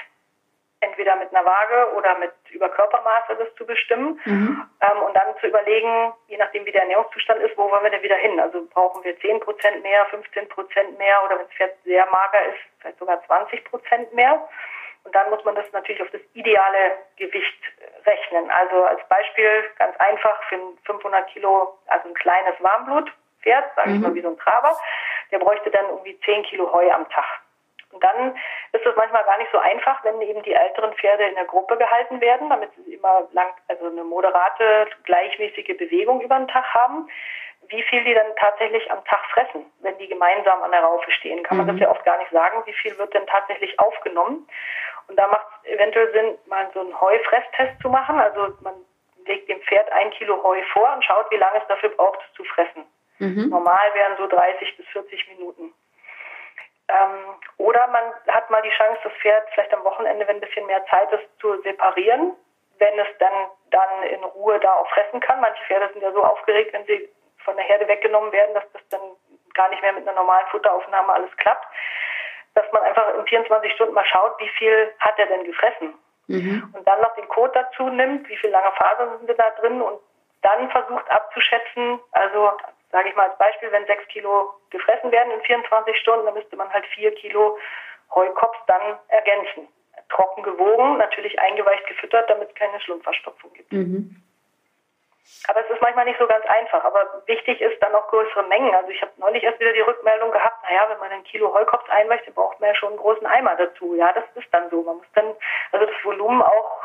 entweder 0.80 1.16
mit 1.16 1.34
einer 1.34 1.44
Waage 1.44 1.94
oder 1.96 2.18
mit 2.18 2.32
über 2.50 2.68
Körpermaße 2.68 3.36
das 3.38 3.54
zu 3.56 3.66
bestimmen 3.66 4.20
mhm. 4.24 4.68
ähm, 4.80 5.02
und 5.02 5.14
dann 5.14 5.36
zu 5.40 5.48
überlegen, 5.48 6.12
je 6.28 6.36
nachdem 6.36 6.64
wie 6.66 6.72
der 6.72 6.82
Ernährungszustand 6.82 7.40
ist, 7.42 7.56
wo 7.56 7.70
wollen 7.70 7.82
wir 7.82 7.90
denn 7.90 8.02
wieder 8.02 8.16
hin? 8.16 8.38
Also 8.38 8.66
brauchen 8.66 9.02
wir 9.04 9.18
10 9.18 9.40
Prozent 9.40 9.82
mehr, 9.82 10.06
15 10.06 10.48
Prozent 10.48 10.98
mehr 10.98 11.22
oder 11.24 11.38
wenn 11.38 11.46
das 11.46 11.54
Pferd 11.54 11.74
sehr 11.84 12.06
mager 12.06 12.46
ist, 12.46 12.58
vielleicht 12.80 12.98
sogar 12.98 13.24
20 13.26 13.64
Prozent 13.64 14.12
mehr. 14.14 14.48
Und 15.04 15.14
dann 15.14 15.30
muss 15.30 15.44
man 15.44 15.54
das 15.54 15.64
natürlich 15.72 16.02
auf 16.02 16.10
das 16.10 16.20
ideale 16.34 16.92
Gewicht 17.16 17.62
rechnen. 18.04 18.50
Also 18.50 18.84
als 18.84 19.00
Beispiel 19.08 19.64
ganz 19.78 19.96
einfach 19.98 20.42
für 20.44 20.56
ein 20.56 20.78
500 20.84 21.28
Kilo, 21.28 21.78
also 21.86 22.08
ein 22.08 22.14
kleines 22.14 22.54
Warmblutpferd, 22.60 23.64
sage 23.74 23.90
mhm. 23.90 23.96
ich 23.96 24.02
mal 24.02 24.14
wie 24.14 24.22
so 24.22 24.28
ein 24.28 24.38
Traber, 24.38 24.76
der 25.30 25.38
bräuchte 25.38 25.70
dann 25.70 25.86
irgendwie 25.86 26.18
10 26.20 26.42
Kilo 26.44 26.72
Heu 26.72 26.90
am 26.90 27.08
Tag. 27.08 27.40
Und 27.92 28.04
dann 28.04 28.36
ist 28.72 28.84
es 28.84 28.96
manchmal 28.96 29.24
gar 29.24 29.38
nicht 29.38 29.50
so 29.50 29.58
einfach, 29.58 30.04
wenn 30.04 30.20
eben 30.20 30.42
die 30.42 30.52
älteren 30.52 30.92
Pferde 30.94 31.24
in 31.24 31.34
der 31.34 31.46
Gruppe 31.46 31.76
gehalten 31.76 32.20
werden, 32.20 32.50
damit 32.50 32.70
sie 32.74 32.94
immer 32.94 33.26
lang, 33.32 33.48
also 33.68 33.86
eine 33.86 34.04
moderate, 34.04 34.88
gleichmäßige 35.04 35.76
Bewegung 35.78 36.20
über 36.20 36.36
den 36.36 36.48
Tag 36.48 36.66
haben, 36.74 37.08
wie 37.68 37.82
viel 37.82 38.04
die 38.04 38.14
dann 38.14 38.34
tatsächlich 38.36 38.90
am 38.90 39.04
Tag 39.04 39.24
fressen, 39.32 39.66
wenn 39.80 39.96
die 39.98 40.08
gemeinsam 40.08 40.62
an 40.62 40.70
der 40.70 40.80
Raufe 40.80 41.10
stehen. 41.12 41.42
Kann 41.42 41.58
man 41.58 41.66
mhm. 41.66 41.72
das 41.72 41.80
ja 41.80 41.90
oft 41.90 42.04
gar 42.04 42.18
nicht 42.18 42.30
sagen, 42.30 42.62
wie 42.66 42.72
viel 42.72 42.96
wird 42.98 43.12
denn 43.14 43.26
tatsächlich 43.26 43.78
aufgenommen. 43.80 44.46
Und 45.08 45.18
da 45.18 45.26
macht 45.26 45.46
es 45.62 45.70
eventuell 45.70 46.12
Sinn, 46.12 46.38
mal 46.46 46.68
so 46.74 46.80
einen 46.80 46.98
Heufresstest 47.00 47.80
zu 47.80 47.88
machen. 47.88 48.18
Also 48.18 48.54
man 48.60 48.74
legt 49.26 49.48
dem 49.48 49.60
Pferd 49.62 49.90
ein 49.92 50.10
Kilo 50.10 50.42
Heu 50.42 50.60
vor 50.72 50.92
und 50.94 51.04
schaut, 51.04 51.30
wie 51.30 51.36
lange 51.36 51.58
es 51.60 51.68
dafür 51.68 51.90
braucht, 51.90 52.20
zu 52.34 52.44
fressen. 52.44 52.84
Mhm. 53.18 53.48
Normal 53.48 53.94
wären 53.94 54.16
so 54.16 54.26
30 54.26 54.76
bis 54.76 54.86
40 54.88 55.28
Minuten. 55.28 55.74
Ähm, 56.88 57.36
oder 57.58 57.86
man 57.88 58.02
hat 58.28 58.48
mal 58.50 58.62
die 58.62 58.70
Chance, 58.70 59.00
das 59.04 59.12
Pferd 59.14 59.46
vielleicht 59.52 59.74
am 59.74 59.84
Wochenende, 59.84 60.26
wenn 60.26 60.36
ein 60.36 60.40
bisschen 60.40 60.66
mehr 60.66 60.84
Zeit 60.86 61.12
ist, 61.12 61.26
zu 61.40 61.60
separieren, 61.62 62.34
wenn 62.78 62.98
es 62.98 63.08
dann, 63.18 63.50
dann 63.70 64.02
in 64.04 64.24
Ruhe 64.24 64.58
da 64.60 64.74
auch 64.74 64.88
fressen 64.90 65.20
kann. 65.20 65.40
Manche 65.40 65.62
Pferde 65.64 65.92
sind 65.92 66.02
ja 66.02 66.12
so 66.12 66.24
aufgeregt, 66.24 66.72
wenn 66.72 66.86
sie 66.86 67.08
von 67.44 67.56
der 67.56 67.64
Herde 67.64 67.88
weggenommen 67.88 68.32
werden, 68.32 68.54
dass 68.54 68.64
das 68.72 68.82
dann 68.88 69.00
gar 69.54 69.68
nicht 69.68 69.82
mehr 69.82 69.92
mit 69.92 70.08
einer 70.08 70.16
normalen 70.16 70.46
Futteraufnahme 70.48 71.12
alles 71.12 71.36
klappt. 71.36 71.66
Dass 72.54 72.70
man 72.72 72.82
einfach 72.82 73.14
in 73.14 73.26
24 73.26 73.72
Stunden 73.72 73.94
mal 73.94 74.06
schaut, 74.06 74.38
wie 74.40 74.48
viel 74.50 74.94
hat 75.00 75.18
er 75.18 75.26
denn 75.26 75.44
gefressen. 75.44 75.94
Mhm. 76.28 76.72
Und 76.74 76.86
dann 76.86 77.00
noch 77.00 77.14
den 77.14 77.28
Code 77.28 77.52
dazu 77.54 77.88
nimmt, 77.88 78.28
wie 78.28 78.36
viele 78.36 78.52
lange 78.52 78.72
Fasern 78.72 79.26
sind 79.26 79.38
da 79.38 79.50
drin 79.50 79.80
und 79.82 80.00
dann 80.42 80.70
versucht 80.70 81.10
abzuschätzen, 81.10 82.00
also 82.12 82.52
sage 82.90 83.08
ich 83.08 83.16
mal 83.16 83.28
als 83.28 83.38
Beispiel, 83.38 83.70
wenn 83.72 83.86
sechs 83.86 84.06
Kilo 84.08 84.52
gefressen 84.70 85.12
werden 85.12 85.32
in 85.32 85.40
24 85.42 85.96
Stunden, 85.98 86.24
dann 86.26 86.34
müsste 86.34 86.56
man 86.56 86.72
halt 86.72 86.86
vier 86.86 87.14
Kilo 87.14 87.58
Heukops 88.14 88.58
dann 88.66 88.98
ergänzen. 89.08 89.68
Trocken 90.08 90.42
gewogen, 90.42 90.96
natürlich 90.96 91.38
eingeweicht 91.38 91.86
gefüttert, 91.86 92.30
damit 92.30 92.48
es 92.48 92.54
keine 92.54 92.80
Schlumpfverstopfung 92.80 93.52
gibt. 93.52 93.72
Mhm. 93.72 94.22
Aber 95.46 95.60
es 95.60 95.70
ist 95.70 95.82
manchmal 95.82 96.06
nicht 96.06 96.18
so 96.18 96.26
ganz 96.26 96.44
einfach. 96.46 96.82
Aber 96.84 97.22
wichtig 97.26 97.60
ist 97.60 97.82
dann 97.82 97.94
auch 97.94 98.08
größere 98.08 98.44
Mengen. 98.44 98.74
Also 98.74 98.88
ich 98.90 99.00
habe 99.02 99.12
neulich 99.18 99.42
erst 99.42 99.60
wieder 99.60 99.72
die 99.72 99.80
Rückmeldung 99.80 100.30
gehabt, 100.30 100.62
naja, 100.62 100.86
wenn 100.88 100.98
man 100.98 101.10
ein 101.10 101.24
Kilo 101.24 101.52
Heukops 101.52 101.88
einweicht, 101.90 102.26
dann 102.26 102.34
braucht 102.34 102.58
man 102.60 102.70
ja 102.70 102.74
schon 102.74 102.90
einen 102.90 102.98
großen 102.98 103.26
Eimer 103.26 103.54
dazu. 103.56 103.94
Ja, 103.94 104.12
das 104.12 104.24
ist 104.34 104.52
dann 104.52 104.70
so. 104.70 104.82
Man 104.82 104.96
muss 104.96 105.06
dann 105.14 105.34
also 105.72 105.84
das 105.84 106.04
Volumen 106.04 106.40
auch 106.40 106.82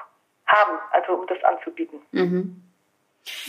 haben, 0.47 0.79
also 0.91 1.13
um 1.13 1.27
das 1.27 1.41
anzubieten. 1.43 2.01
Mhm. 2.11 2.72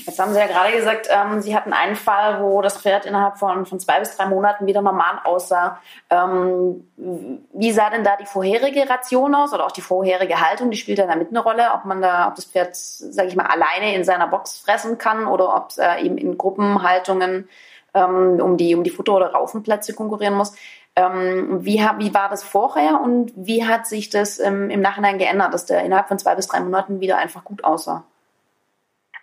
Jetzt 0.07 0.21
haben 0.21 0.33
Sie 0.33 0.39
ja 0.39 0.47
gerade 0.47 0.73
gesagt, 0.73 1.09
ähm, 1.11 1.41
Sie 1.41 1.57
hatten 1.57 1.73
einen 1.73 1.97
Fall, 1.97 2.41
wo 2.41 2.63
das 2.63 2.79
Pferd 2.79 3.07
innerhalb 3.07 3.39
von, 3.39 3.67
von 3.67 3.81
zwei 3.81 3.99
bis 3.99 4.17
drei 4.17 4.27
Monaten 4.27 4.67
wieder 4.67 4.83
normal 4.83 5.21
aussah. 5.25 5.81
Ähm, 6.11 6.89
wie 6.97 7.73
sah 7.73 7.91
denn 7.91 8.05
da 8.05 8.17
die 8.17 8.27
vorherige 8.27 8.89
Ration 8.89 9.35
aus 9.35 9.53
oder 9.53 9.67
auch 9.67 9.73
die 9.73 9.81
vorherige 9.81 10.41
Haltung? 10.41 10.71
Die 10.71 10.77
spielt 10.77 10.99
ja 10.99 11.07
da 11.07 11.17
mit 11.17 11.31
eine 11.31 11.41
Rolle, 11.41 11.73
ob 11.75 11.87
man 11.87 12.01
da, 12.01 12.29
ob 12.29 12.37
das 12.37 12.45
Pferd, 12.45 12.77
sage 12.77 13.29
ich 13.29 13.37
mal, 13.37 13.47
alleine 13.47 13.95
in 13.95 14.05
seiner 14.05 14.29
Box 14.29 14.59
fressen 14.59 14.97
kann 14.99 15.27
oder 15.27 15.57
ob 15.57 15.71
es 15.71 15.79
äh, 15.79 16.03
eben 16.03 16.19
in 16.19 16.39
Gruppenhaltungen 16.39 17.49
ähm, 17.95 18.41
um 18.41 18.57
die 18.57 18.75
um 18.77 18.85
die 18.85 18.91
Futter- 18.91 19.15
oder 19.15 19.33
Raufenplätze 19.33 19.95
konkurrieren 19.95 20.35
muss. 20.35 20.55
Ähm, 20.97 21.65
wie, 21.65 21.81
wie 21.99 22.15
war 22.15 22.29
das 22.29 22.45
vorher 22.45 23.01
und 23.01 23.33
wie 23.35 23.67
hat 23.67 23.87
sich 23.87 24.11
das 24.11 24.39
im 24.39 24.69
Nachhinein 24.81 25.19
geändert, 25.19 25.53
dass 25.53 25.67
der 25.67 25.83
innerhalb 25.83 26.07
von 26.07 26.21
zwei 26.21 26.37
bis 26.37 26.47
drei 26.47 26.61
Monaten 26.61 27.01
wieder 27.01 27.19
einfach 27.19 27.43
gut 27.43 27.65
aussah? 27.65 28.05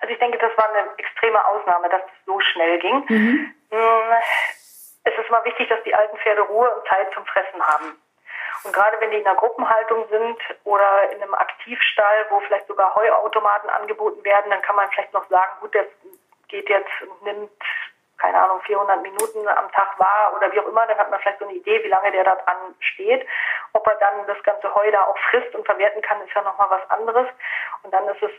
Also 0.02 0.14
ich 0.14 0.20
denke, 0.20 0.38
das 0.40 0.56
war 0.58 0.68
eine 0.70 0.90
extreme 0.98 1.46
Ausnahme, 1.46 1.88
dass 1.90 2.02
es 2.02 2.26
so 2.26 2.40
schnell 2.40 2.80
ging. 2.80 3.06
Mhm. 3.08 3.56
Mm, 3.70 4.14
es 5.04 5.18
ist 5.18 5.30
mal 5.30 5.46
wichtig, 5.46 5.70
dass 5.70 5.82
die 5.84 5.96
alten 5.96 6.18
Pferde 6.18 6.42
Ruhe 6.42 6.70
und 6.76 6.88
Zeit 6.88 7.14
zum 7.14 7.26
Fressen 7.26 7.62
haben. 7.66 8.02
Und 8.64 8.74
gerade 8.74 9.00
wenn 9.00 9.12
die 9.12 9.18
in 9.18 9.26
einer 9.26 9.38
Gruppenhaltung 9.38 10.08
sind 10.10 10.38
oder 10.64 11.12
in 11.12 11.22
einem 11.22 11.34
Aktivstall, 11.34 12.28
wo 12.30 12.40
vielleicht 12.42 12.68
sogar 12.68 12.94
Heuautomaten 12.96 13.70
angeboten 13.70 14.24
werden, 14.24 14.52
dann 14.52 14.62
kann 14.62 14.76
man 14.76 14.90
vielleicht 14.92 15.14
noch 15.14 15.28
sagen, 15.30 15.52
gut, 15.62 15.74
der 15.74 15.86
geht 16.48 16.70
jetzt 16.70 17.02
und 17.02 17.24
nimmt, 17.24 17.52
keine 18.18 18.42
Ahnung, 18.42 18.62
400 18.62 19.02
Minuten 19.02 19.48
am 19.48 19.72
Tag 19.72 19.98
wahr 19.98 20.34
oder 20.36 20.52
wie 20.52 20.60
auch 20.60 20.68
immer, 20.68 20.86
dann 20.86 20.98
hat 20.98 21.10
man 21.10 21.20
vielleicht 21.20 21.40
so 21.40 21.46
eine 21.46 21.56
Idee, 21.56 21.84
wie 21.84 21.88
lange 21.88 22.12
der 22.12 22.24
da 22.24 22.36
dran 22.36 22.76
steht. 22.80 23.26
Ob 23.74 23.88
er 23.88 23.96
dann 23.96 24.28
das 24.28 24.42
ganze 24.44 24.74
Heu 24.76 24.92
da 24.92 25.06
auch 25.06 25.18
frisst 25.30 25.56
und 25.56 25.66
verwerten 25.66 26.02
kann, 26.04 26.22
ist 26.22 26.34
ja 26.36 26.42
nochmal 26.44 26.70
was 26.70 26.90
anderes. 26.92 27.28
Und 27.82 27.92
dann 27.92 28.08
ist 28.10 28.22
es 28.22 28.32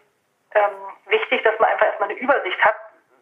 ähm, 0.54 0.72
wichtig, 1.06 1.42
dass 1.42 1.58
man 1.58 1.70
einfach 1.70 1.86
erstmal 1.86 2.10
eine 2.10 2.18
Übersicht 2.18 2.64
hat, 2.64 2.76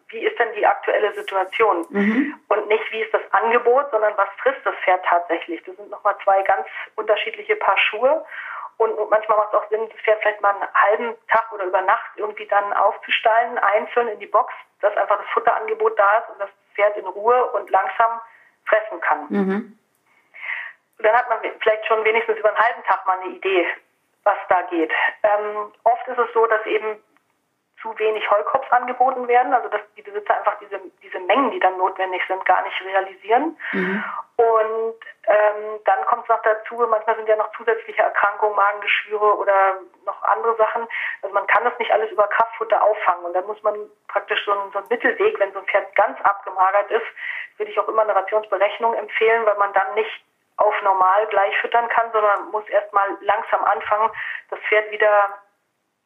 wie 0.08 0.24
ist 0.24 0.38
denn 0.38 0.52
die 0.54 0.66
aktuelle 0.66 1.12
Situation 1.14 1.86
mhm. 1.90 2.40
und 2.48 2.68
nicht, 2.68 2.90
wie 2.90 3.02
ist 3.02 3.14
das 3.14 3.22
Angebot, 3.30 3.90
sondern 3.90 4.16
was 4.16 4.28
frisst 4.42 4.60
das 4.64 4.74
Pferd 4.84 5.04
tatsächlich. 5.04 5.62
Das 5.64 5.76
sind 5.76 5.90
nochmal 5.90 6.16
zwei 6.24 6.42
ganz 6.42 6.66
unterschiedliche 6.96 7.56
Paar 7.56 7.78
Schuhe 7.78 8.24
und 8.80 9.10
manchmal 9.10 9.36
macht 9.36 9.52
es 9.52 9.58
auch 9.58 9.68
Sinn, 9.68 9.88
das 9.90 10.00
Pferd 10.00 10.20
vielleicht 10.22 10.40
mal 10.40 10.54
einen 10.54 10.74
halben 10.74 11.14
Tag 11.28 11.52
oder 11.52 11.64
über 11.64 11.82
Nacht 11.82 12.10
irgendwie 12.16 12.46
dann 12.46 12.72
aufzustallen, 12.72 13.58
einzeln 13.58 14.08
in 14.08 14.18
die 14.20 14.26
Box, 14.26 14.54
dass 14.80 14.96
einfach 14.96 15.18
das 15.18 15.28
Futterangebot 15.34 15.98
da 15.98 16.18
ist 16.18 16.30
und 16.30 16.40
das 16.40 16.48
Pferd 16.74 16.96
in 16.96 17.06
Ruhe 17.06 17.44
und 17.52 17.70
langsam 17.70 18.20
fressen 18.64 19.00
kann. 19.02 19.26
Mhm. 19.28 19.78
Dann 20.98 21.14
hat 21.14 21.28
man 21.28 21.38
vielleicht 21.60 21.86
schon 21.86 22.04
wenigstens 22.04 22.38
über 22.38 22.48
einen 22.48 22.58
halben 22.58 22.82
Tag 22.84 23.06
mal 23.06 23.18
eine 23.20 23.34
Idee, 23.34 23.66
was 24.24 24.38
da 24.48 24.62
geht. 24.62 24.90
Ähm, 25.22 25.72
oft 25.84 26.08
ist 26.08 26.18
es 26.18 26.32
so, 26.32 26.46
dass 26.46 26.64
eben 26.66 27.02
zu 27.82 27.98
wenig 27.98 28.30
Heukops 28.30 28.70
angeboten 28.70 29.26
werden, 29.28 29.54
also 29.54 29.68
dass 29.68 29.80
die 29.96 30.02
Besitzer 30.02 30.36
einfach 30.36 30.58
diese, 30.60 30.80
diese 31.02 31.18
Mengen, 31.20 31.50
die 31.50 31.60
dann 31.60 31.76
notwendig 31.78 32.22
sind, 32.28 32.44
gar 32.44 32.62
nicht 32.62 32.80
realisieren. 32.84 33.58
Mhm. 33.72 34.04
Und 34.36 34.96
ähm, 35.26 35.80
dann 35.84 36.04
kommt 36.06 36.22
es 36.24 36.28
noch 36.28 36.42
dazu, 36.42 36.74
manchmal 36.88 37.16
sind 37.16 37.28
ja 37.28 37.36
noch 37.36 37.50
zusätzliche 37.56 38.02
Erkrankungen, 38.02 38.56
Magengeschwüre 38.56 39.36
oder 39.36 39.78
noch 40.04 40.22
andere 40.24 40.56
Sachen. 40.56 40.88
Also 41.22 41.34
man 41.34 41.46
kann 41.46 41.64
das 41.64 41.78
nicht 41.78 41.92
alles 41.92 42.10
über 42.10 42.26
Kraftfutter 42.28 42.82
auffangen. 42.82 43.24
Und 43.24 43.34
dann 43.34 43.46
muss 43.46 43.62
man 43.62 43.74
praktisch 44.08 44.44
so 44.44 44.52
einen, 44.52 44.72
so 44.72 44.78
einen 44.78 44.88
Mittelweg, 44.88 45.38
wenn 45.38 45.52
so 45.52 45.58
ein 45.58 45.66
Pferd 45.66 45.94
ganz 45.94 46.18
abgemagert 46.22 46.90
ist, 46.90 47.06
würde 47.56 47.70
ich 47.70 47.78
auch 47.78 47.88
immer 47.88 48.02
eine 48.02 48.14
Rationsberechnung 48.14 48.94
empfehlen, 48.94 49.44
weil 49.44 49.56
man 49.56 49.72
dann 49.72 49.94
nicht 49.94 50.24
auf 50.56 50.74
normal 50.82 51.26
gleich 51.28 51.56
füttern 51.58 51.88
kann, 51.88 52.12
sondern 52.12 52.50
muss 52.50 52.68
erstmal 52.68 53.08
langsam 53.20 53.64
anfangen, 53.64 54.10
das 54.50 54.58
Pferd 54.60 54.90
wieder 54.90 55.38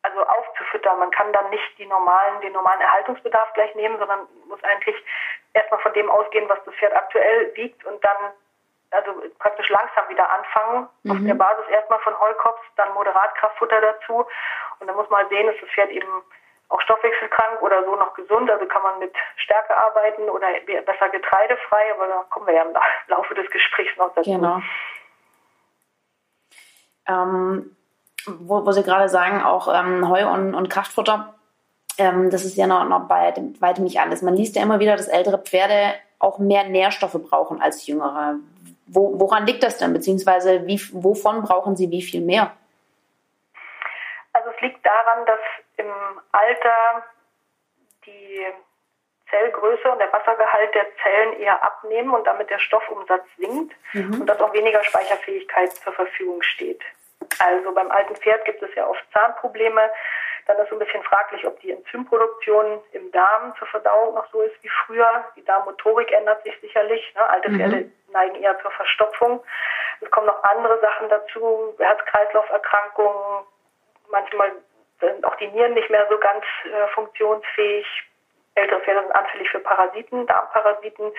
also 0.05 0.23
aufzufüttern. 0.27 0.99
Man 0.99 1.11
kann 1.11 1.33
dann 1.33 1.51
nicht 1.51 1.79
die 1.79 1.87
normalen, 1.87 2.41
den 2.43 2.53
normalen 2.53 2.81
Erhaltungsbedarf 2.81 3.53
gleich 3.55 3.75
nehmen, 3.75 3.99
sondern 3.99 4.21
muss 4.49 4.63
eigentlich 4.63 4.97
erstmal 5.55 5.81
von 5.81 5.93
dem 5.95 6.11
ausgehen, 6.11 6.49
was 6.49 6.63
das 6.65 6.75
Pferd 6.75 6.95
aktuell 6.95 7.55
wiegt 7.57 7.85
und 7.85 8.05
dann 8.05 8.33
also 8.91 9.11
praktisch 9.39 9.69
langsam 9.71 10.09
wieder 10.09 10.31
anfangen. 10.31 10.89
Mhm. 11.03 11.11
Auf 11.11 11.19
der 11.27 11.35
Basis 11.35 11.69
erstmal 11.69 11.99
von 12.01 12.19
Heukops, 12.21 12.63
dann 12.77 12.95
Moderatkraftfutter 12.95 13.81
dazu. 13.81 14.27
Und 14.79 14.87
dann 14.87 14.97
muss 14.97 15.11
man 15.11 15.29
sehen, 15.29 15.49
ist 15.49 15.63
das 15.63 15.71
Pferd 15.71 15.91
eben 15.91 16.23
auch 16.69 16.81
stoffwechselkrank 16.81 17.63
oder 17.63 17.85
so 17.85 17.97
noch 17.97 18.15
gesund. 18.15 18.51
Also 18.51 18.67
kann 18.67 18.83
man 18.83 18.99
mit 19.01 19.15
Stärke 19.37 19.77
arbeiten 19.77 20.29
oder 20.31 20.47
besser 20.87 21.09
getreidefrei. 21.09 21.95
Aber 21.95 22.07
da 22.07 22.25
kommen 22.31 22.47
wir 22.47 22.55
ja 22.55 22.63
im 22.63 22.75
Laufe 23.09 23.35
des 23.35 23.51
Gesprächs 23.51 23.97
noch 23.97 24.15
dazu. 24.15 24.31
Genau. 24.31 24.61
Ähm, 27.07 27.77
wo, 28.27 28.65
wo 28.65 28.73
Sie 28.73 28.83
gerade 28.83 29.09
sagen, 29.09 29.43
auch 29.43 29.69
ähm, 29.73 30.09
Heu 30.09 30.29
und, 30.29 30.55
und 30.55 30.69
Kraftfutter, 30.69 31.35
ähm, 31.99 32.31
das 32.31 32.45
ist 32.45 32.57
ja 32.57 32.67
noch, 32.67 32.85
noch 32.85 33.09
bei 33.09 33.35
weitem 33.61 33.85
nicht 33.85 34.01
alles. 34.01 34.23
Man 34.23 34.35
liest 34.35 34.57
ja 34.57 34.63
immer 34.63 34.81
wieder, 34.81 34.97
dass 34.97 35.09
ältere 35.09 35.39
Pferde 35.39 35.95
auch 36.19 36.39
mehr 36.39 36.65
Nährstoffe 36.65 37.19
brauchen 37.23 37.61
als 37.61 37.87
jüngere. 37.87 38.37
Wo, 38.87 39.19
woran 39.19 39.47
liegt 39.47 39.63
das 39.63 39.79
denn? 39.79 39.93
Beziehungsweise 39.93 40.67
wie, 40.67 40.81
wovon 40.93 41.43
brauchen 41.43 41.77
sie 41.77 41.91
wie 41.91 42.03
viel 42.03 42.21
mehr? 42.21 42.53
Also 44.33 44.51
es 44.51 44.61
liegt 44.61 44.85
daran, 44.85 45.27
dass 45.27 45.41
im 45.77 45.93
Alter 46.33 47.05
die 48.07 48.47
Zellgröße 49.31 49.91
und 49.91 49.99
der 49.99 50.13
Wassergehalt 50.13 50.75
der 50.75 50.87
Zellen 51.03 51.41
eher 51.41 51.63
abnehmen 51.63 52.11
und 52.11 52.27
damit 52.27 52.51
der 52.51 52.59
Stoffumsatz 52.59 53.25
sinkt 53.39 53.75
mhm. 53.93 54.21
und 54.21 54.27
dass 54.27 54.41
auch 54.41 54.53
weniger 54.53 54.83
Speicherfähigkeit 54.83 55.73
zur 55.73 55.93
Verfügung 55.93 56.43
steht. 56.43 56.83
Also 57.41 57.73
beim 57.73 57.91
alten 57.91 58.17
Pferd 58.17 58.45
gibt 58.45 58.63
es 58.63 58.75
ja 58.75 58.87
oft 58.87 59.03
Zahnprobleme. 59.13 59.91
Dann 60.47 60.59
ist 60.59 60.69
so 60.69 60.77
ein 60.77 60.79
bisschen 60.79 61.03
fraglich, 61.05 61.47
ob 61.47 61.59
die 61.61 61.73
Enzymproduktion 61.73 62.83
im 62.93 63.11
Darm 63.13 63.55
zur 63.59 63.67
Verdauung 63.69 64.15
noch 64.15 64.31
so 64.31 64.43
ist 64.43 64.63
wie 64.63 64.69
früher. 64.85 65.25
Die 65.37 65.45
Darmmotorik 65.45 66.13
ändert 66.13 66.43
sich 66.45 66.59
sicherlich. 66.61 67.15
Ne? 67.15 67.27
Alte 67.29 67.49
mhm. 67.51 67.57
Pferde 67.57 67.91
neigen 68.13 68.37
eher 68.37 68.59
zur 68.61 68.71
Verstopfung. 68.73 69.43
Es 70.01 70.11
kommen 70.11 70.27
noch 70.27 70.43
andere 70.45 70.79
Sachen 70.81 71.09
dazu, 71.09 71.75
Herz-Kreislauf-Erkrankungen. 71.79 73.47
Manchmal 74.11 74.53
sind 75.01 75.25
auch 75.25 75.37
die 75.37 75.49
Nieren 75.49 75.75
nicht 75.75 75.89
mehr 75.91 76.07
so 76.11 76.19
ganz 76.19 76.45
äh, 76.65 76.89
funktionsfähig. 76.89 77.87
Ältere 78.55 78.81
Pferde 78.81 79.03
sind 79.03 79.15
anfällig 79.15 79.51
für 79.51 79.61
Parasiten, 79.61 80.27
Darmparasiten 80.27 81.13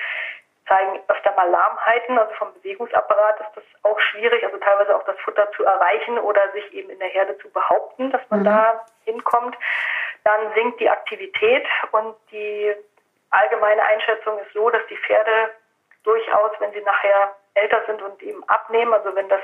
zeigen 0.67 0.99
öfter 1.07 1.31
mal 1.35 1.49
Lahmheiten, 1.49 2.17
also 2.17 2.33
vom 2.35 2.53
Bewegungsapparat 2.55 3.39
ist 3.41 3.55
das 3.55 3.63
auch 3.83 3.99
schwierig, 3.99 4.43
also 4.43 4.57
teilweise 4.57 4.95
auch 4.95 5.03
das 5.03 5.17
Futter 5.19 5.51
zu 5.51 5.63
erreichen 5.63 6.17
oder 6.19 6.51
sich 6.51 6.73
eben 6.73 6.89
in 6.89 6.99
der 6.99 7.09
Herde 7.09 7.37
zu 7.37 7.49
behaupten, 7.51 8.11
dass 8.11 8.21
man 8.29 8.39
mhm. 8.39 8.45
da 8.45 8.85
hinkommt. 9.05 9.55
Dann 10.23 10.53
sinkt 10.55 10.79
die 10.79 10.89
Aktivität 10.89 11.65
und 11.91 12.15
die 12.31 12.73
allgemeine 13.29 13.83
Einschätzung 13.83 14.39
ist 14.39 14.53
so, 14.53 14.69
dass 14.69 14.81
die 14.87 14.97
Pferde 14.97 15.51
durchaus, 16.03 16.51
wenn 16.59 16.71
sie 16.73 16.81
nachher 16.81 17.35
älter 17.53 17.81
sind 17.85 18.01
und 18.01 18.21
eben 18.23 18.43
abnehmen, 18.49 18.93
also 18.93 19.13
wenn 19.15 19.29
das 19.29 19.41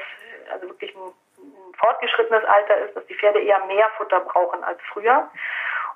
also 0.51 0.67
wirklich 0.67 0.95
ein, 0.95 1.13
ein 1.37 1.73
fortgeschrittenes 1.77 2.45
Alter 2.45 2.77
ist, 2.77 2.95
dass 2.95 3.05
die 3.05 3.15
Pferde 3.15 3.41
eher 3.41 3.63
mehr 3.65 3.89
Futter 3.97 4.19
brauchen 4.21 4.63
als 4.63 4.79
früher. 4.91 5.29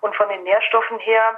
Und 0.01 0.15
von 0.15 0.29
den 0.29 0.43
Nährstoffen 0.43 0.99
her 0.99 1.37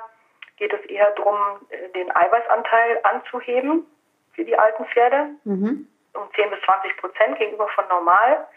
geht 0.58 0.74
es 0.74 0.84
eher 0.86 1.12
darum, 1.12 1.38
äh, 1.70 1.90
den 1.90 2.14
Eiweißanteil 2.16 3.00
anzuheben 3.04 3.86
für 4.34 4.44
die 4.44 4.58
alten 4.58 4.86
Pferde 4.86 5.30
mhm. 5.44 5.88
um 6.14 6.34
10 6.36 6.50
bis 6.50 6.62
20 6.62 6.98
Prozent 6.98 7.38
gegenüber 7.38 7.68
von 7.70 7.88
normal. 7.88 8.48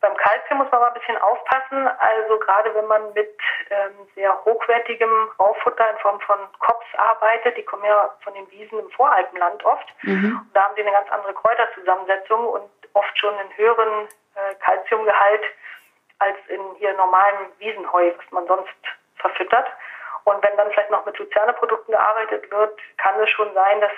Beim 0.00 0.16
Kalzium 0.16 0.58
muss 0.58 0.70
man 0.70 0.80
mal 0.80 0.88
ein 0.88 0.94
bisschen 0.94 1.16
aufpassen. 1.18 1.88
Also 1.98 2.38
gerade 2.38 2.72
wenn 2.74 2.86
man 2.86 3.12
mit 3.14 3.36
ähm, 3.70 4.06
sehr 4.14 4.32
hochwertigem 4.44 5.10
Raufutter 5.40 5.90
in 5.90 5.98
Form 5.98 6.20
von 6.20 6.38
Kops 6.60 6.86
arbeitet, 6.96 7.56
die 7.56 7.64
kommen 7.64 7.84
ja 7.84 8.14
von 8.20 8.32
den 8.34 8.48
Wiesen 8.52 8.78
im 8.78 8.90
Voralpenland 8.90 9.64
oft. 9.64 9.92
Mhm. 10.02 10.40
da 10.54 10.62
haben 10.62 10.74
sie 10.76 10.82
eine 10.82 10.92
ganz 10.92 11.10
andere 11.10 11.34
Kräuterzusammensetzung 11.34 12.46
und 12.46 12.70
oft 12.94 13.18
schon 13.18 13.34
einen 13.34 13.56
höheren 13.56 14.06
äh, 14.36 14.54
Kalziumgehalt 14.64 15.42
als 16.20 16.36
in 16.48 16.60
hier 16.78 16.94
normalen 16.94 17.50
Wiesenheu, 17.58 18.12
was 18.16 18.30
man 18.30 18.46
sonst 18.46 18.74
verfüttert. 19.16 19.66
Und 20.28 20.44
wenn 20.44 20.56
dann 20.58 20.70
vielleicht 20.70 20.90
noch 20.90 21.06
mit 21.06 21.18
Luzerne-Produkten 21.18 21.92
gearbeitet 21.92 22.50
wird, 22.50 22.78
kann 22.98 23.18
es 23.20 23.30
schon 23.30 23.52
sein, 23.54 23.80
dass 23.80 23.92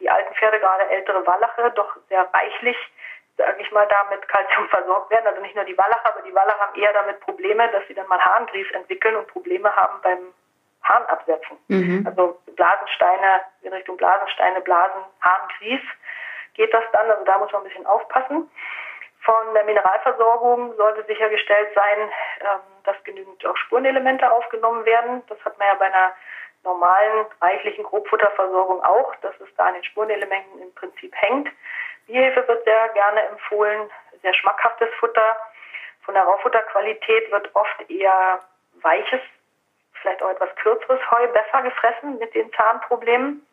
die 0.00 0.10
alten 0.10 0.34
Pferde, 0.34 0.58
gerade 0.58 0.90
ältere 0.90 1.24
Wallache, 1.24 1.70
doch 1.76 1.96
sehr 2.08 2.28
reichlich, 2.34 2.76
sage 3.36 3.62
ich 3.62 3.70
mal, 3.70 3.86
da 3.86 4.04
mit 4.10 4.26
Kalzium 4.26 4.68
versorgt 4.70 5.10
werden. 5.12 5.28
Also 5.28 5.40
nicht 5.40 5.54
nur 5.54 5.64
die 5.64 5.78
Wallache, 5.78 6.04
aber 6.04 6.22
die 6.22 6.34
Wallache 6.34 6.58
haben 6.58 6.80
eher 6.80 6.92
damit 6.92 7.20
Probleme, 7.20 7.70
dass 7.70 7.86
sie 7.86 7.94
dann 7.94 8.08
mal 8.08 8.18
Harngrieß 8.18 8.72
entwickeln 8.72 9.14
und 9.14 9.28
Probleme 9.28 9.74
haben 9.76 10.00
beim 10.02 10.34
Harnabsetzen. 10.82 11.58
Mhm. 11.68 12.04
Also 12.06 12.40
Blasensteine, 12.56 13.42
in 13.62 13.72
Richtung 13.72 13.96
Blasensteine, 13.96 14.60
Blasen, 14.62 15.02
Harngrieß 15.20 15.82
geht 16.54 16.74
das 16.74 16.84
dann. 16.92 17.08
Also 17.08 17.24
da 17.24 17.38
muss 17.38 17.52
man 17.52 17.62
ein 17.62 17.68
bisschen 17.68 17.86
aufpassen. 17.86 18.50
Von 19.20 19.54
der 19.54 19.64
Mineralversorgung 19.64 20.74
sollte 20.76 21.04
sichergestellt 21.04 21.68
sein, 21.74 22.10
ähm, 22.40 22.77
dass 22.88 23.04
genügend 23.04 23.44
auch 23.44 23.56
Spurenelemente 23.58 24.30
aufgenommen 24.32 24.84
werden. 24.86 25.22
Das 25.28 25.38
hat 25.44 25.58
man 25.58 25.68
ja 25.68 25.74
bei 25.74 25.86
einer 25.86 26.14
normalen, 26.64 27.26
reichlichen 27.40 27.84
Grobfutterversorgung 27.84 28.82
auch, 28.82 29.14
dass 29.16 29.38
es 29.40 29.48
da 29.56 29.66
an 29.66 29.74
den 29.74 29.84
Spurenelementen 29.84 30.62
im 30.62 30.74
Prinzip 30.74 31.14
hängt. 31.14 31.48
Bierhefe 32.06 32.48
wird 32.48 32.64
sehr 32.64 32.88
gerne 32.90 33.22
empfohlen, 33.28 33.90
sehr 34.22 34.32
schmackhaftes 34.34 34.88
Futter. 34.98 35.36
Von 36.02 36.14
der 36.14 36.24
Raufutterqualität 36.24 37.30
wird 37.30 37.54
oft 37.54 37.90
eher 37.90 38.40
weiches, 38.80 39.20
vielleicht 40.00 40.22
auch 40.22 40.30
etwas 40.30 40.54
kürzeres 40.56 41.00
Heu 41.10 41.28
besser 41.28 41.62
gefressen 41.62 42.18
mit 42.18 42.34
den 42.34 42.50
Zahnproblemen. 42.54 43.46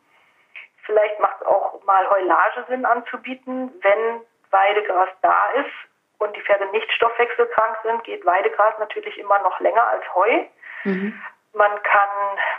Vielleicht 0.86 1.20
macht 1.20 1.46
auch 1.46 1.84
mal 1.84 2.10
Heulage 2.10 2.64
Sinn 2.70 2.86
anzubieten, 2.86 3.74
wenn 3.82 4.22
Weidegras 4.52 5.10
da 5.22 5.50
ist 5.56 5.95
und 6.26 6.36
die 6.36 6.42
Pferde 6.42 6.66
nicht 6.68 6.92
stoffwechselkrank 6.92 7.78
sind, 7.84 8.04
geht 8.04 8.26
Weidegras 8.26 8.74
natürlich 8.80 9.18
immer 9.18 9.40
noch 9.40 9.60
länger 9.60 9.86
als 9.88 10.04
Heu. 10.14 10.46
Mhm. 10.84 11.22
Man 11.54 11.84
kann 11.84 12.10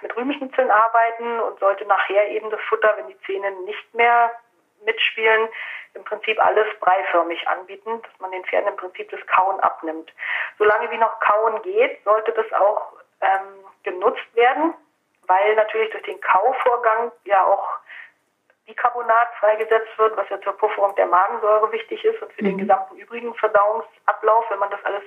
mit 0.00 0.16
Rübenschnitzeln 0.16 0.70
arbeiten 0.70 1.40
und 1.40 1.58
sollte 1.60 1.84
nachher 1.84 2.28
eben 2.28 2.48
das 2.50 2.60
Futter, 2.68 2.94
wenn 2.96 3.08
die 3.08 3.20
Zähne 3.22 3.50
nicht 3.62 3.94
mehr 3.94 4.30
mitspielen, 4.84 5.48
im 5.94 6.04
Prinzip 6.04 6.38
alles 6.44 6.66
breiförmig 6.80 7.46
anbieten, 7.48 8.00
dass 8.02 8.20
man 8.20 8.30
den 8.30 8.44
Pferden 8.44 8.68
im 8.68 8.76
Prinzip 8.76 9.10
das 9.10 9.20
Kauen 9.26 9.58
abnimmt. 9.60 10.12
Solange 10.58 10.90
wie 10.90 10.98
noch 10.98 11.18
Kauen 11.20 11.60
geht, 11.62 12.02
sollte 12.04 12.32
das 12.32 12.50
auch 12.52 12.92
ähm, 13.20 13.64
genutzt 13.82 14.34
werden, 14.34 14.74
weil 15.26 15.54
natürlich 15.56 15.90
durch 15.90 16.04
den 16.04 16.20
Kauvorgang 16.20 17.12
ja 17.24 17.44
auch 17.44 17.68
Bicarbonat 18.66 19.28
freigesetzt 19.38 19.96
wird, 19.96 20.16
was 20.16 20.28
ja 20.28 20.40
zur 20.40 20.56
Pufferung 20.56 20.94
der 20.96 21.06
Magensäure 21.06 21.70
wichtig 21.72 22.04
ist 22.04 22.20
und 22.20 22.32
für 22.32 22.42
mhm. 22.42 22.48
den 22.48 22.58
gesamten 22.58 22.96
übrigen 22.96 23.34
Verdauungsablauf, 23.34 24.50
wenn 24.50 24.58
man 24.58 24.70
das 24.70 24.84
alles 24.84 25.02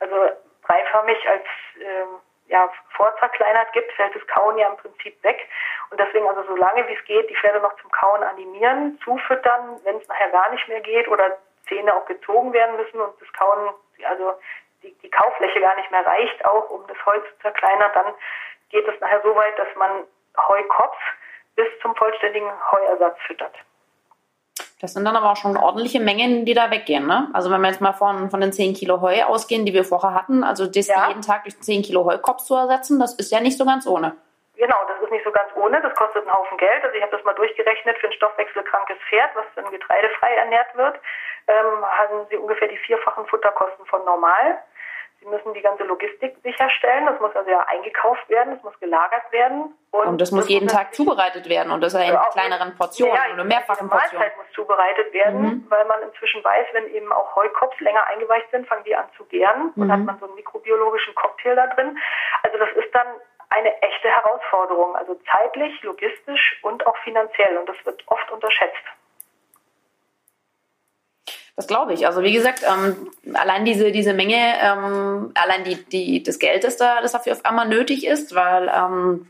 also 0.00 0.30
breiförmig 0.62 1.18
als 1.28 1.44
ähm, 1.80 2.20
ja, 2.48 2.70
vorzerkleinert 2.96 3.72
gibt, 3.72 3.92
fällt 3.92 4.14
das 4.14 4.26
Kauen 4.26 4.58
ja 4.58 4.68
im 4.68 4.76
Prinzip 4.76 5.22
weg. 5.22 5.48
Und 5.90 6.00
deswegen 6.00 6.26
also 6.26 6.42
so 6.44 6.56
lange 6.56 6.86
wie 6.88 6.94
es 6.94 7.04
geht, 7.04 7.28
die 7.30 7.36
Pferde 7.36 7.60
noch 7.60 7.76
zum 7.80 7.90
Kauen 7.90 8.22
animieren, 8.22 8.98
zufüttern, 9.04 9.80
wenn 9.84 9.96
es 9.96 10.08
nachher 10.08 10.30
gar 10.30 10.50
nicht 10.50 10.66
mehr 10.68 10.80
geht 10.80 11.08
oder 11.08 11.38
Zähne 11.68 11.94
auch 11.94 12.06
gezogen 12.06 12.52
werden 12.52 12.76
müssen 12.76 13.00
und 13.00 13.20
das 13.20 13.32
Kauen, 13.34 13.74
also 14.04 14.34
die, 14.82 14.96
die 14.98 15.10
Kaufläche 15.10 15.60
gar 15.60 15.76
nicht 15.76 15.90
mehr 15.90 16.06
reicht, 16.06 16.44
auch 16.44 16.70
um 16.70 16.86
das 16.86 16.96
Heu 17.04 17.18
zu 17.18 17.38
zerkleinern, 17.40 17.90
dann 17.94 18.14
geht 18.70 18.86
es 18.88 18.98
nachher 19.00 19.20
so 19.22 19.34
weit, 19.34 19.58
dass 19.58 19.68
man 19.76 20.04
Heukopf 20.36 20.96
bis 21.58 21.66
zum 21.82 21.94
vollständigen 21.96 22.48
Heuersatz 22.70 23.18
füttert. 23.26 23.54
Das 24.80 24.94
sind 24.94 25.04
dann 25.04 25.16
aber 25.16 25.32
auch 25.32 25.36
schon 25.36 25.56
ordentliche 25.56 25.98
Mengen, 25.98 26.44
die 26.44 26.54
da 26.54 26.70
weggehen, 26.70 27.04
ne? 27.04 27.28
Also 27.32 27.50
wenn 27.50 27.60
wir 27.60 27.68
jetzt 27.68 27.80
mal 27.80 27.92
von, 27.92 28.30
von 28.30 28.40
den 28.40 28.52
10 28.52 28.74
Kilo 28.74 29.00
Heu 29.00 29.24
ausgehen, 29.24 29.66
die 29.66 29.74
wir 29.74 29.82
vorher 29.82 30.14
hatten, 30.14 30.44
also 30.44 30.66
das 30.66 30.86
ja. 30.86 31.08
jeden 31.08 31.22
Tag 31.22 31.42
durch 31.42 31.58
10 31.58 31.82
Kilo 31.82 32.04
Heukopf 32.04 32.42
zu 32.44 32.54
ersetzen, 32.54 33.00
das 33.00 33.14
ist 33.14 33.32
ja 33.32 33.40
nicht 33.40 33.58
so 33.58 33.64
ganz 33.64 33.88
ohne. 33.88 34.14
Genau, 34.54 34.76
das 34.86 35.02
ist 35.02 35.10
nicht 35.10 35.24
so 35.24 35.32
ganz 35.32 35.50
ohne, 35.56 35.82
das 35.82 35.94
kostet 35.96 36.22
einen 36.22 36.32
Haufen 36.32 36.58
Geld. 36.58 36.84
Also 36.84 36.94
ich 36.94 37.02
habe 37.02 37.10
das 37.10 37.24
mal 37.24 37.34
durchgerechnet 37.34 37.98
für 37.98 38.06
ein 38.06 38.12
stoffwechselkrankes 38.12 38.98
Pferd, 39.08 39.30
was 39.34 39.46
dann 39.56 39.68
getreidefrei 39.70 40.34
ernährt 40.34 40.76
wird, 40.76 41.00
ähm, 41.48 41.84
haben 41.98 42.26
sie 42.30 42.36
ungefähr 42.36 42.68
die 42.68 42.78
vierfachen 42.78 43.26
Futterkosten 43.26 43.84
von 43.86 44.04
normal. 44.04 44.62
Müssen 45.30 45.54
die 45.54 45.60
ganze 45.60 45.84
Logistik 45.84 46.36
sicherstellen. 46.42 47.06
Das 47.06 47.20
muss 47.20 47.34
also 47.34 47.50
ja 47.50 47.60
eingekauft 47.60 48.28
werden, 48.28 48.54
das 48.54 48.62
muss 48.62 48.78
gelagert 48.80 49.30
werden. 49.32 49.74
Und, 49.90 50.06
und 50.06 50.20
das 50.20 50.30
muss 50.32 50.44
das 50.44 50.50
jeden 50.50 50.64
muss 50.66 50.74
Tag 50.74 50.94
zubereitet 50.94 51.48
werden 51.48 51.72
und 51.72 51.80
das 51.80 51.94
in 51.94 52.00
also 52.00 52.18
kleineren 52.32 52.76
Portionen 52.76 53.14
ja, 53.14 53.32
oder 53.32 53.44
mehrfachen 53.44 53.88
Portionen. 53.88 54.10
Die 54.10 54.16
Mahlzeit 54.16 54.36
muss 54.36 54.52
zubereitet 54.54 55.12
werden, 55.12 55.40
mhm. 55.40 55.66
weil 55.68 55.84
man 55.86 56.02
inzwischen 56.02 56.44
weiß, 56.44 56.66
wenn 56.72 56.88
eben 56.88 57.12
auch 57.12 57.36
Heukopf 57.36 57.78
länger 57.80 58.06
eingeweicht 58.06 58.50
sind, 58.50 58.66
fangen 58.66 58.84
die 58.84 58.94
an 58.94 59.06
zu 59.16 59.24
gären 59.24 59.72
mhm. 59.74 59.82
und 59.82 59.92
hat 59.92 60.00
man 60.00 60.18
so 60.18 60.26
einen 60.26 60.34
mikrobiologischen 60.34 61.14
Cocktail 61.14 61.56
da 61.56 61.66
drin. 61.68 61.98
Also 62.42 62.58
das 62.58 62.70
ist 62.72 62.94
dann 62.94 63.06
eine 63.50 63.82
echte 63.82 64.08
Herausforderung, 64.08 64.94
also 64.96 65.14
zeitlich, 65.32 65.82
logistisch 65.82 66.58
und 66.62 66.86
auch 66.86 66.96
finanziell 66.98 67.56
und 67.56 67.68
das 67.68 67.76
wird 67.84 68.02
oft 68.06 68.30
unterschätzt. 68.30 68.84
Das 71.58 71.66
glaube 71.66 71.92
ich. 71.92 72.06
Also 72.06 72.22
wie 72.22 72.32
gesagt, 72.32 72.62
ähm, 72.62 73.10
allein 73.34 73.64
diese, 73.64 73.90
diese 73.90 74.14
Menge, 74.14 74.36
ähm, 74.62 75.32
allein 75.34 75.64
die, 75.64 75.74
die, 75.86 76.22
das 76.22 76.38
Geld, 76.38 76.62
das, 76.62 76.76
da, 76.76 77.02
das 77.02 77.10
dafür 77.10 77.32
auf 77.32 77.44
einmal 77.44 77.66
nötig 77.66 78.06
ist, 78.06 78.32
weil 78.36 78.70
ähm, 78.72 79.26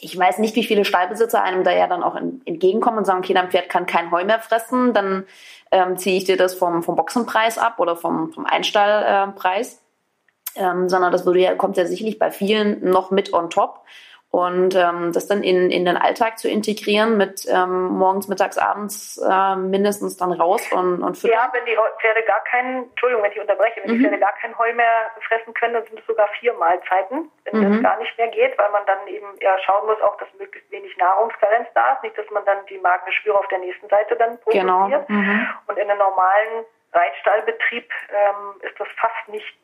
ich 0.00 0.18
weiß 0.18 0.38
nicht, 0.38 0.56
wie 0.56 0.64
viele 0.64 0.86
Stallbesitzer 0.86 1.42
einem 1.42 1.64
da 1.64 1.70
ja 1.70 1.86
dann 1.86 2.02
auch 2.02 2.16
entgegenkommen 2.16 2.96
und 2.96 3.04
sagen, 3.04 3.18
okay, 3.18 3.34
dein 3.34 3.50
Pferd 3.50 3.68
kann 3.68 3.84
kein 3.84 4.10
Heu 4.10 4.24
mehr 4.24 4.40
fressen, 4.40 4.94
dann 4.94 5.26
ähm, 5.70 5.98
ziehe 5.98 6.16
ich 6.16 6.24
dir 6.24 6.38
das 6.38 6.54
vom, 6.54 6.82
vom 6.82 6.96
Boxenpreis 6.96 7.58
ab 7.58 7.78
oder 7.80 7.96
vom, 7.96 8.32
vom 8.32 8.46
Einstallpreis. 8.46 9.82
Ähm, 10.56 10.88
sondern 10.88 11.12
das 11.12 11.26
würde 11.26 11.40
ja, 11.40 11.54
kommt 11.54 11.76
ja 11.76 11.84
sicherlich 11.84 12.18
bei 12.18 12.30
vielen 12.30 12.82
noch 12.82 13.10
mit 13.10 13.34
on 13.34 13.50
top. 13.50 13.84
Und 14.30 14.74
ähm, 14.74 15.12
das 15.12 15.26
dann 15.26 15.42
in, 15.42 15.70
in 15.70 15.86
den 15.86 15.96
Alltag 15.96 16.38
zu 16.38 16.50
integrieren 16.50 17.16
mit 17.16 17.46
ähm, 17.48 17.88
morgens, 17.96 18.28
mittags, 18.28 18.58
abends 18.58 19.16
äh, 19.16 19.56
mindestens 19.56 20.18
dann 20.18 20.32
raus 20.32 20.70
und, 20.70 21.02
und 21.02 21.16
füttern. 21.16 21.38
Ja, 21.38 21.50
wenn 21.54 21.64
die 21.64 21.76
Pferde 21.98 22.22
gar 22.24 22.44
keinen, 22.44 22.90
Entschuldigung, 22.90 23.24
wenn 23.24 23.32
ich 23.32 23.40
unterbreche, 23.40 23.80
wenn 23.82 23.90
mhm. 23.90 23.98
die 23.98 24.04
Pferde 24.04 24.18
gar 24.18 24.34
kein 24.34 24.56
Heu 24.58 24.74
mehr 24.74 25.10
fressen 25.26 25.54
können, 25.54 25.74
dann 25.74 25.86
sind 25.86 26.00
es 26.00 26.06
sogar 26.06 26.28
vier 26.40 26.52
Mahlzeiten, 26.52 27.30
wenn 27.44 27.58
mhm. 27.58 27.72
das 27.72 27.82
gar 27.82 27.98
nicht 27.98 28.18
mehr 28.18 28.28
geht, 28.28 28.58
weil 28.58 28.70
man 28.70 28.84
dann 28.84 29.06
eben 29.08 29.26
ja 29.40 29.58
schauen 29.60 29.86
muss, 29.86 30.00
auch 30.02 30.18
dass 30.18 30.28
möglichst 30.38 30.70
wenig 30.70 30.94
Nahrungskarenz 30.98 31.68
da 31.74 31.94
ist, 31.94 32.02
nicht, 32.02 32.18
dass 32.18 32.28
man 32.30 32.44
dann 32.44 32.58
die 32.66 32.78
Magengeschwüre 32.78 33.38
auf 33.38 33.48
der 33.48 33.60
nächsten 33.60 33.88
Seite 33.88 34.14
dann 34.16 34.38
produziert. 34.40 34.64
Genau. 34.64 34.88
Mhm. 35.08 35.48
Und 35.68 35.78
in 35.78 35.88
einem 35.88 35.98
normalen 35.98 36.66
Reitstallbetrieb 36.92 37.90
ähm, 38.12 38.60
ist 38.60 38.78
das 38.78 38.88
fast 39.00 39.28
nicht 39.28 39.56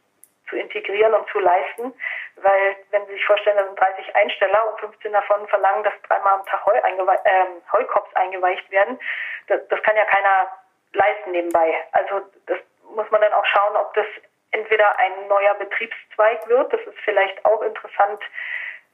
zu 0.48 0.56
integrieren 0.56 1.14
und 1.14 1.28
zu 1.30 1.38
leisten. 1.38 1.94
Weil, 2.36 2.76
wenn 2.90 3.06
Sie 3.06 3.12
sich 3.12 3.24
vorstellen, 3.24 3.56
da 3.56 3.64
sind 3.64 3.78
30 3.78 4.14
Einsteller 4.16 4.70
und 4.70 4.80
15 4.80 5.12
davon 5.12 5.46
verlangen, 5.48 5.84
dass 5.84 5.94
dreimal 6.08 6.34
am 6.34 6.46
Tag 6.46 6.64
Heu 6.66 6.80
eingewe 6.82 7.12
äh, 7.24 7.46
Heukops 7.72 8.14
eingeweicht 8.14 8.70
werden, 8.70 8.98
das, 9.46 9.60
das 9.68 9.82
kann 9.82 9.96
ja 9.96 10.04
keiner 10.04 10.48
leisten 10.92 11.30
nebenbei. 11.32 11.74
Also 11.92 12.20
das 12.46 12.58
muss 12.94 13.10
man 13.10 13.20
dann 13.20 13.32
auch 13.32 13.46
schauen, 13.46 13.76
ob 13.76 13.94
das 13.94 14.06
entweder 14.52 14.98
ein 14.98 15.28
neuer 15.28 15.54
Betriebszweig 15.54 16.48
wird. 16.48 16.72
Das 16.72 16.80
ist 16.82 16.98
vielleicht 17.04 17.44
auch 17.44 17.62
interessant, 17.62 18.20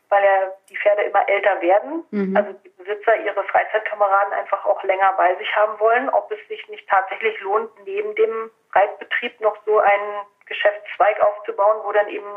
weil 0.08 0.24
ja 0.24 0.52
die 0.68 0.76
Pferde 0.76 1.02
immer 1.02 1.28
älter 1.28 1.60
werden. 1.60 2.04
Mhm. 2.10 2.36
Also 2.36 2.52
die 2.52 2.68
Besitzer 2.70 3.16
ihre 3.16 3.44
Freizeitkameraden 3.44 4.32
einfach 4.32 4.64
auch 4.64 4.82
länger 4.84 5.12
bei 5.16 5.34
sich 5.36 5.54
haben 5.54 5.78
wollen. 5.78 6.08
Ob 6.08 6.30
es 6.32 6.48
sich 6.48 6.66
nicht 6.68 6.88
tatsächlich 6.88 7.38
lohnt, 7.40 7.70
neben 7.84 8.14
dem 8.14 8.50
Reitbetrieb 8.72 9.40
noch 9.40 9.56
so 9.64 9.78
einen 9.78 10.26
Geschäftszweig 10.50 11.18
aufzubauen, 11.22 11.78
wo 11.84 11.92
dann 11.92 12.08
eben 12.08 12.28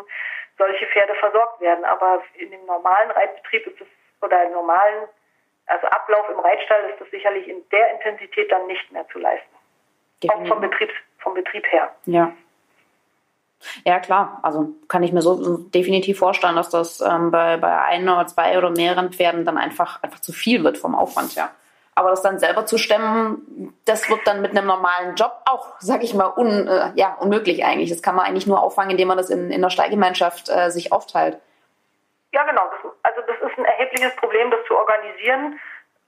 solche 0.58 0.86
Pferde 0.88 1.15
versorgt 1.15 1.60
werden. 1.60 1.84
Aber 1.84 2.23
in 2.36 2.52
dem 2.52 2.65
normalen 2.65 3.12
Reitbetrieb 3.12 3.67
ist 3.67 3.82
es, 3.82 3.88
oder 4.21 4.45
im 4.45 4.54
normalen, 4.54 5.10
also 5.65 5.88
Ablauf 5.88 6.30
im 6.30 6.39
Reitstall 6.39 6.89
ist 6.91 7.02
das 7.02 7.10
sicherlich 7.10 7.47
in 7.47 7.67
der 7.71 7.91
Intensität 7.93 8.52
dann 8.52 8.67
nicht 8.67 8.89
mehr 8.91 9.06
zu 9.10 9.19
leisten. 9.19 9.56
Definitiv. 10.21 10.52
Auch 10.52 10.56
vom 10.56 10.62
Betrieb, 10.62 10.91
vom 11.17 11.34
Betrieb 11.34 11.65
her. 11.71 11.93
Ja. 12.06 12.32
Ja, 13.86 13.99
klar. 13.99 14.39
Also 14.43 14.69
kann 14.89 15.04
ich 15.04 15.13
mir 15.13 15.21
so 15.21 15.58
definitiv 15.69 16.19
vorstellen, 16.19 16.56
dass 16.56 16.69
das 16.69 17.02
ähm, 17.02 17.32
bei, 17.32 17.58
bei 17.58 17.82
ein 17.82 18.08
oder 18.08 18.28
zwei 18.28 18.58
oder 18.58 18.69
mehreren 18.69 19.12
Pferden 19.12 19.45
dann 19.45 19.58
einfach, 19.58 20.04
einfach 20.04 20.19
zu 20.19 20.34
viel 20.34 20.63
wird 20.63 20.78
vom 20.78 20.95
Aufwand, 20.95 21.36
ja. 21.36 21.49
Aber 21.95 22.10
das 22.10 22.21
dann 22.21 22.39
selber 22.39 22.65
zu 22.65 22.77
stemmen, 22.77 23.77
das 23.86 24.10
wird 24.10 24.25
dann 24.25 24.41
mit 24.41 24.51
einem 24.51 24.67
normalen 24.67 25.15
Job 25.15 25.32
auch, 25.45 25.75
sag 25.79 26.03
ich 26.03 26.13
mal, 26.13 26.34
un, 26.36 26.67
äh, 26.67 26.91
ja, 26.95 27.15
unmöglich 27.19 27.63
eigentlich. 27.63 27.89
Das 27.89 28.01
kann 28.01 28.15
man 28.15 28.25
eigentlich 28.25 28.47
nur 28.47 28.62
auffangen, 28.62 28.91
indem 28.91 29.10
man 29.10 29.17
das 29.17 29.29
in, 29.29 29.51
in 29.51 29.62
der 29.62 29.69
Stallgemeinschaft 29.69 30.49
äh, 30.49 30.69
sich 30.71 30.91
aufteilt. 30.91 31.39
Ja, 32.32 32.43
genau. 32.43 32.63
Das, 32.71 32.91
also 33.03 33.21
das 33.27 33.51
ist 33.51 33.58
ein 33.58 33.65
erhebliches 33.65 34.15
Problem, 34.15 34.49
das 34.49 34.65
zu 34.65 34.75
organisieren. 34.75 35.60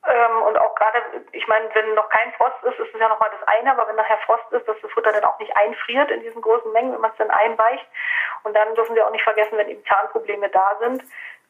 Ähm, 0.07 0.41
und 0.43 0.57
auch 0.57 0.75
gerade, 0.75 0.99
ich 1.31 1.47
meine, 1.47 1.69
wenn 1.73 1.93
noch 1.95 2.09
kein 2.09 2.31
Frost 2.33 2.63
ist, 2.63 2.79
ist 2.79 2.93
es 2.93 2.99
ja 2.99 3.09
nochmal 3.09 3.31
das 3.31 3.47
eine, 3.47 3.71
aber 3.71 3.87
wenn 3.87 3.95
nachher 3.95 4.19
Frost 4.25 4.51
ist, 4.51 4.67
dass 4.67 4.79
das 4.81 4.91
Futter 4.91 5.11
dann 5.11 5.23
auch 5.23 5.39
nicht 5.39 5.55
einfriert 5.57 6.11
in 6.11 6.21
diesen 6.21 6.41
großen 6.41 6.71
Mengen, 6.73 6.93
wenn 6.93 7.01
man 7.01 7.11
es 7.11 7.17
dann 7.17 7.31
einweicht. 7.31 7.85
Und 8.43 8.55
dann 8.55 8.75
dürfen 8.75 8.95
wir 8.95 9.05
auch 9.05 9.11
nicht 9.11 9.23
vergessen, 9.23 9.57
wenn 9.57 9.69
eben 9.69 9.85
Zahnprobleme 9.85 10.49
da 10.49 10.77
sind 10.79 11.03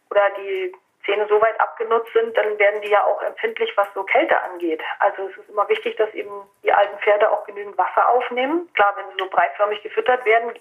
oder 0.10 0.30
die 0.38 0.74
Zähne 1.06 1.28
so 1.28 1.40
weit 1.42 1.60
abgenutzt 1.60 2.12
sind, 2.14 2.36
dann 2.38 2.58
werden 2.60 2.82
die 2.82 2.90
ja 2.90 3.04
auch 3.04 3.22
empfindlich, 3.22 3.72
was 3.76 3.88
so 3.94 4.04
Kälte 4.04 4.42
angeht. 4.42 4.82
Also 5.00 5.28
es 5.28 5.38
ist 5.38 5.50
immer 5.50 5.68
wichtig, 5.70 5.96
dass 5.98 6.14
eben 6.14 6.32
die 6.64 6.74
alten 6.74 6.98
Pferde 7.00 7.32
auch 7.32 7.46
genügend 7.46 7.78
Wasser 7.78 8.10
aufnehmen. 8.10 8.70
Klar, 8.74 8.94
wenn 8.98 9.10
sie 9.12 9.24
so 9.24 9.30
breitförmig 9.30 9.82
gefüttert 9.84 10.26
werden, 10.26 10.52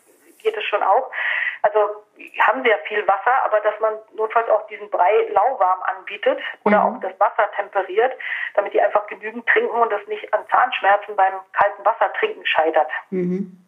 geht 0.42 0.56
es 0.56 0.64
schon 0.64 0.82
auch. 0.82 1.10
Also 1.62 2.04
haben 2.40 2.62
sie 2.62 2.68
ja 2.68 2.76
viel 2.86 3.06
Wasser, 3.08 3.42
aber 3.44 3.60
dass 3.60 3.78
man 3.80 3.94
notfalls 4.14 4.48
auch 4.50 4.66
diesen 4.68 4.90
Brei 4.90 5.26
lauwarm 5.30 5.82
anbietet 5.96 6.38
oder 6.64 6.80
mhm. 6.80 6.96
auch 6.96 7.00
das 7.00 7.18
Wasser 7.18 7.50
temperiert, 7.56 8.12
damit 8.54 8.74
die 8.74 8.80
einfach 8.80 9.06
genügend 9.06 9.46
trinken 9.48 9.74
und 9.74 9.90
das 9.90 10.06
nicht 10.06 10.32
an 10.34 10.44
Zahnschmerzen 10.50 11.16
beim 11.16 11.34
kalten 11.52 11.84
Wasser 11.84 12.12
trinken 12.12 12.44
scheitert. 12.46 12.90
Mhm. 13.10 13.63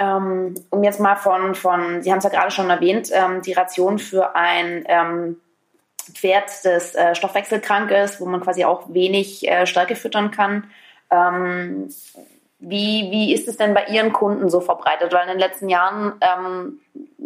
Um 0.00 0.82
jetzt 0.82 1.00
mal 1.00 1.16
von, 1.16 1.54
von 1.54 2.02
Sie 2.02 2.10
haben 2.10 2.18
es 2.18 2.24
ja 2.24 2.30
gerade 2.30 2.50
schon 2.50 2.70
erwähnt, 2.70 3.10
ähm, 3.12 3.42
die 3.42 3.52
Ration 3.52 3.98
für 3.98 4.34
ein 4.34 4.84
ähm, 4.88 5.40
Pferd, 6.12 6.50
das 6.64 6.94
äh, 6.94 7.14
stoffwechselkrank 7.14 7.90
ist, 7.90 8.20
wo 8.20 8.26
man 8.26 8.40
quasi 8.40 8.64
auch 8.64 8.92
wenig 8.92 9.46
äh, 9.46 9.66
Stärke 9.66 9.96
füttern 9.96 10.30
kann. 10.30 10.70
Ähm, 11.10 11.88
Wie, 12.62 13.08
wie 13.10 13.32
ist 13.32 13.48
es 13.48 13.56
denn 13.56 13.72
bei 13.72 13.86
Ihren 13.86 14.12
Kunden 14.12 14.50
so 14.50 14.60
verbreitet? 14.60 15.14
Weil 15.14 15.22
in 15.22 15.30
den 15.30 15.38
letzten 15.38 15.70
Jahren, 15.70 16.12
ähm, 16.20 16.80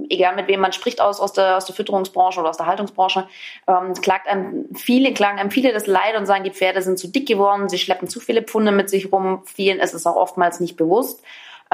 egal 0.08 0.36
mit 0.36 0.46
wem 0.46 0.60
man 0.60 0.72
spricht 0.72 1.00
aus, 1.00 1.18
aus, 1.18 1.32
der, 1.32 1.56
aus 1.56 1.64
der 1.64 1.74
Fütterungsbranche 1.74 2.38
oder 2.38 2.50
aus 2.50 2.56
der 2.56 2.66
Haltungsbranche, 2.66 3.26
ähm, 3.66 3.94
klagt 3.94 4.28
einem 4.28 4.66
viele, 4.76 5.12
klagen 5.12 5.40
einem 5.40 5.50
viele 5.50 5.72
das 5.72 5.88
Leid 5.88 6.16
und 6.16 6.26
sagen, 6.26 6.44
die 6.44 6.52
Pferde 6.52 6.82
sind 6.82 7.00
zu 7.00 7.08
dick 7.08 7.26
geworden, 7.26 7.68
sie 7.68 7.78
schleppen 7.78 8.06
zu 8.06 8.20
viele 8.20 8.42
Pfunde 8.42 8.70
mit 8.70 8.88
sich 8.88 9.10
rum, 9.10 9.42
vielen 9.44 9.80
ist 9.80 9.92
es 9.92 10.06
auch 10.06 10.14
oftmals 10.14 10.60
nicht 10.60 10.76
bewusst. 10.76 11.20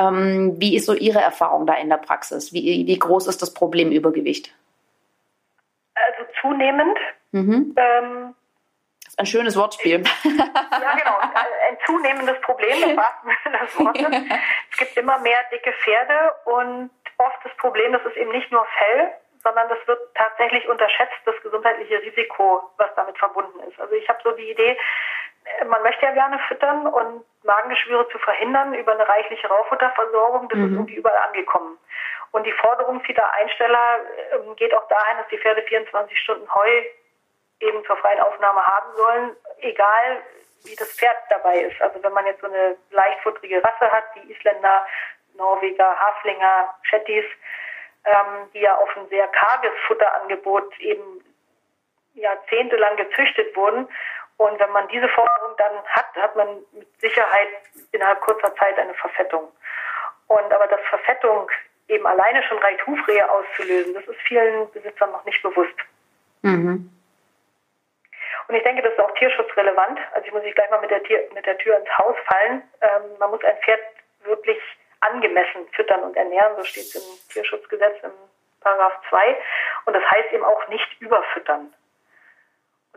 Ähm, 0.01 0.55
wie 0.59 0.77
ist 0.77 0.87
so 0.87 0.95
Ihre 0.95 1.21
Erfahrung 1.21 1.67
da 1.67 1.75
in 1.75 1.89
der 1.89 1.99
Praxis? 1.99 2.53
Wie, 2.53 2.87
wie 2.87 2.99
groß 2.99 3.27
ist 3.27 3.43
das 3.43 3.53
Problem 3.53 3.93
Übergewicht? 3.93 4.55
Also 5.95 6.31
zunehmend. 6.41 6.99
Mhm. 7.33 7.75
Ähm, 7.77 8.35
das 9.05 9.15
ist 9.15 9.19
ein 9.19 9.27
schönes 9.27 9.57
Wortspiel. 9.57 10.03
ja, 10.25 10.97
genau. 10.97 11.19
Ein 11.21 11.77
zunehmendes 11.85 12.41
Problem, 12.43 12.97
wahrsten 12.97 13.31
Sinne 13.45 13.59
des 13.59 13.79
Wortes. 13.79 14.39
Es 14.71 14.79
gibt 14.79 14.97
immer 14.97 15.19
mehr 15.19 15.39
dicke 15.53 15.73
Pferde 15.73 16.33
und 16.45 16.91
oft 17.19 17.39
das 17.45 17.55
Problem, 17.59 17.93
das 17.93 18.05
ist 18.07 18.17
eben 18.17 18.33
nicht 18.33 18.51
nur 18.51 18.67
Fell, 18.79 19.13
sondern 19.43 19.69
das 19.69 19.79
wird 19.87 19.99
tatsächlich 20.15 20.69
unterschätzt, 20.69 21.17
das 21.25 21.35
gesundheitliche 21.43 22.01
Risiko, 22.03 22.63
was 22.77 22.91
damit 22.97 23.19
verbunden 23.19 23.61
ist. 23.69 23.81
Also 23.81 23.95
ich 23.95 24.09
habe 24.09 24.19
so 24.23 24.33
die 24.33 24.51
Idee, 24.51 24.77
man 25.69 25.83
möchte 25.83 26.05
ja 26.05 26.13
gerne 26.13 26.39
füttern 26.49 26.87
und 26.87 27.25
Magengeschwüre 27.45 28.09
zu 28.09 28.19
verhindern 28.19 28.75
über 28.75 28.93
eine 28.93 29.09
reichliche 29.09 29.49
Raufutterversorgung, 29.49 30.49
das 30.49 30.59
mhm. 30.59 30.65
ist 30.67 30.73
irgendwie 30.73 30.95
überall 30.95 31.29
angekommen. 31.29 31.79
Und 32.33 32.45
die 32.45 32.53
Forderung 32.53 33.01
vieler 33.01 33.33
Einsteller 33.33 34.01
ähm, 34.33 34.55
geht 34.57 34.75
auch 34.75 34.87
dahin, 34.89 35.19
dass 35.19 35.29
die 35.29 35.39
Pferde 35.39 35.63
24 35.63 36.19
Stunden 36.19 36.55
Heu 36.55 36.83
eben 37.61 37.85
zur 37.85 37.97
freien 37.97 38.21
Aufnahme 38.21 38.65
haben 38.65 38.97
sollen, 38.97 39.37
egal 39.61 40.23
wie 40.65 40.77
das 40.77 40.93
Pferd 40.97 41.17
dabei 41.29 41.59
ist. 41.61 41.81
Also 41.81 42.03
wenn 42.03 42.13
man 42.13 42.27
jetzt 42.27 42.41
so 42.41 42.47
eine 42.47 42.77
leichtfutterige 42.91 43.63
Rasse 43.63 43.91
hat, 43.91 44.05
die 44.15 44.33
Isländer, 44.33 44.87
Norweger, 45.35 45.99
Haflinger, 45.99 46.75
Shetties, 46.83 47.25
ähm, 48.05 48.51
die 48.55 48.61
ja 48.61 48.77
auf 48.77 48.97
ein 48.97 49.09
sehr 49.09 49.27
karges 49.29 49.73
Futterangebot 49.87 50.79
eben 50.81 51.25
jahrzehntelang 52.15 52.97
gezüchtet 52.97 53.55
wurden. 53.57 53.89
Und 54.41 54.59
wenn 54.59 54.71
man 54.71 54.89
diese 54.89 55.07
Forderung 55.11 55.55
dann 55.59 55.85
hat, 55.85 56.17
hat 56.17 56.35
man 56.35 56.65
mit 56.73 56.89
Sicherheit 56.99 57.49
innerhalb 57.93 58.23
kurzer 58.23 58.55
Zeit 58.57 58.79
eine 58.79 58.95
Verfettung. 58.95 59.53
Und 60.29 60.51
aber 60.51 60.67
dass 60.67 60.81
Verfettung 60.89 61.51
eben 61.89 62.07
alleine 62.07 62.43
schon 62.45 62.57
reicht, 62.57 62.87
Hufrehe 62.87 63.31
auszulösen, 63.31 63.93
das 63.93 64.05
ist 64.07 64.19
vielen 64.27 64.71
Besitzern 64.71 65.13
noch 65.13 65.27
nicht 65.27 65.43
bewusst. 65.43 65.77
Mhm. 66.41 66.91
Und 68.49 68.55
ich 68.55 68.63
denke, 68.63 68.81
das 68.81 68.95
ist 68.95 69.01
auch 69.01 69.15
tierschutzrelevant. 69.17 70.01
Also 70.15 70.27
ich 70.27 70.33
muss 70.33 70.43
nicht 70.43 70.57
gleich 70.57 70.71
mal 70.71 70.81
mit 70.81 70.91
der, 70.91 71.03
Tier, 71.03 71.29
mit 71.35 71.45
der 71.45 71.59
Tür 71.59 71.77
ins 71.77 71.99
Haus 71.99 72.17
fallen. 72.25 72.63
Ähm, 72.81 73.19
man 73.19 73.31
muss 73.33 73.45
ein 73.45 73.59
Pferd 73.59 73.81
wirklich 74.25 74.59
angemessen 75.01 75.69
füttern 75.73 76.01
und 76.01 76.17
ernähren. 76.17 76.57
So 76.57 76.65
steht 76.65 76.85
es 76.85 76.95
im 76.95 77.29
Tierschutzgesetz 77.31 78.03
im 78.05 78.13
Paragraph 78.63 79.03
2. 79.11 79.37
Und 79.85 79.95
das 79.95 80.03
heißt 80.11 80.33
eben 80.33 80.45
auch 80.45 80.67
nicht 80.69 80.99
überfüttern. 80.99 81.75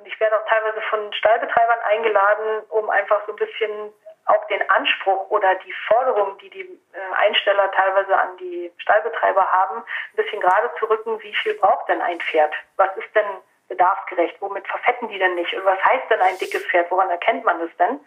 Und 0.03 0.11
ich 0.11 0.19
werde 0.19 0.37
auch 0.37 0.45
teilweise 0.49 0.81
von 0.89 1.13
Stallbetreibern 1.13 1.79
eingeladen, 1.79 2.63
um 2.71 2.89
einfach 2.89 3.25
so 3.25 3.31
ein 3.31 3.37
bisschen 3.37 3.93
auch 4.25 4.47
den 4.47 4.69
Anspruch 4.69 5.29
oder 5.29 5.55
die 5.55 5.73
Forderung, 5.87 6.37
die 6.39 6.49
die 6.49 6.61
äh, 6.61 7.15
Einsteller 7.15 7.71
teilweise 7.71 8.17
an 8.17 8.35
die 8.35 8.69
Stallbetreiber 8.79 9.49
haben, 9.49 9.77
ein 9.77 10.15
bisschen 10.17 10.41
gerade 10.41 10.69
zu 10.77 10.89
rücken, 10.89 11.21
wie 11.21 11.33
viel 11.35 11.53
braucht 11.53 11.87
denn 11.87 12.01
ein 12.01 12.19
Pferd? 12.19 12.53
Was 12.75 12.93
ist 12.97 13.15
denn 13.15 13.25
bedarfsgerecht? 13.69 14.41
Womit 14.41 14.67
verfetten 14.67 15.07
die 15.07 15.19
denn 15.19 15.35
nicht? 15.35 15.53
Und 15.53 15.63
was 15.63 15.79
heißt 15.85 16.09
denn 16.09 16.19
ein 16.19 16.37
dickes 16.37 16.65
Pferd? 16.65 16.91
Woran 16.91 17.09
erkennt 17.09 17.45
man 17.45 17.61
das 17.61 17.69
denn? 17.77 18.01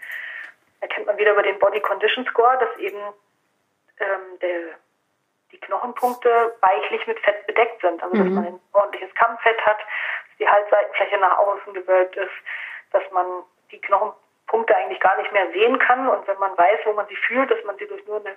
Erkennt 0.81 1.07
man 1.07 1.17
wieder 1.17 1.33
über 1.33 1.43
den 1.43 1.59
Body 1.59 1.81
Condition 1.81 2.27
Score, 2.27 2.59
dass 2.59 2.77
eben 2.77 3.01
ähm, 4.01 4.39
der, 4.43 4.61
die 5.51 5.61
Knochenpunkte 5.61 6.57
weichlich 6.61 7.07
mit 7.07 7.19
Fett 7.21 7.47
bedeckt 7.47 7.81
sind. 7.81 8.03
Also 8.03 8.17
dass 8.17 8.27
mhm. 8.27 8.35
man 8.35 8.47
ein 8.47 8.61
ordentliches 8.75 9.15
Kammfett 9.15 9.65
hat, 9.65 9.79
die 10.39 10.49
Halsseitenfläche 10.49 11.19
nach 11.19 11.39
außen 11.39 11.73
gewölbt 11.73 12.17
ist, 12.17 12.33
dass 12.93 13.03
man 13.11 13.27
die 13.71 13.81
Knochenpunkte 13.81 14.77
eigentlich 14.77 15.01
gar 15.01 15.17
nicht 15.19 15.33
mehr 15.33 15.51
sehen 15.53 15.79
kann 15.79 16.09
und 16.09 16.27
wenn 16.27 16.39
man 16.39 16.57
weiß, 16.57 16.81
wo 16.85 16.93
man 16.93 17.07
sie 17.09 17.17
fühlt, 17.17 17.51
dass 17.51 17.63
man 17.65 17.77
sie 17.79 17.87
durch 17.87 18.07
nur 18.07 18.21
eine 18.21 18.37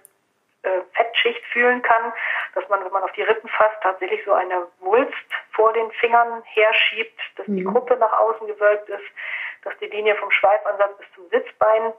äh, 0.64 0.82
Fettschicht 0.94 1.44
fühlen 1.54 1.82
kann, 1.82 2.14
dass 2.54 2.68
man, 2.70 2.84
wenn 2.84 2.92
man 2.92 3.04
auf 3.04 3.12
die 3.14 3.22
Rippen 3.22 3.50
fasst, 3.50 3.78
tatsächlich 3.82 4.24
so 4.26 4.34
eine 4.34 4.68
Wulst 4.80 5.14
vor 5.52 5.72
den 5.74 5.92
Fingern 5.92 6.44
herschiebt, 6.44 7.20
dass 7.38 7.48
mhm. 7.48 7.58
die 7.58 7.64
Gruppe 7.64 7.96
nach 7.96 8.12
außen 8.12 8.48
gewölbt 8.48 8.90
ist, 8.90 9.06
dass 9.64 9.78
die 9.80 9.88
Linie 9.88 10.16
vom 10.16 10.32
Schweifansatz 10.32 10.98
bis 10.98 11.08
zum 11.16 11.30
Sitzbein 11.30 11.94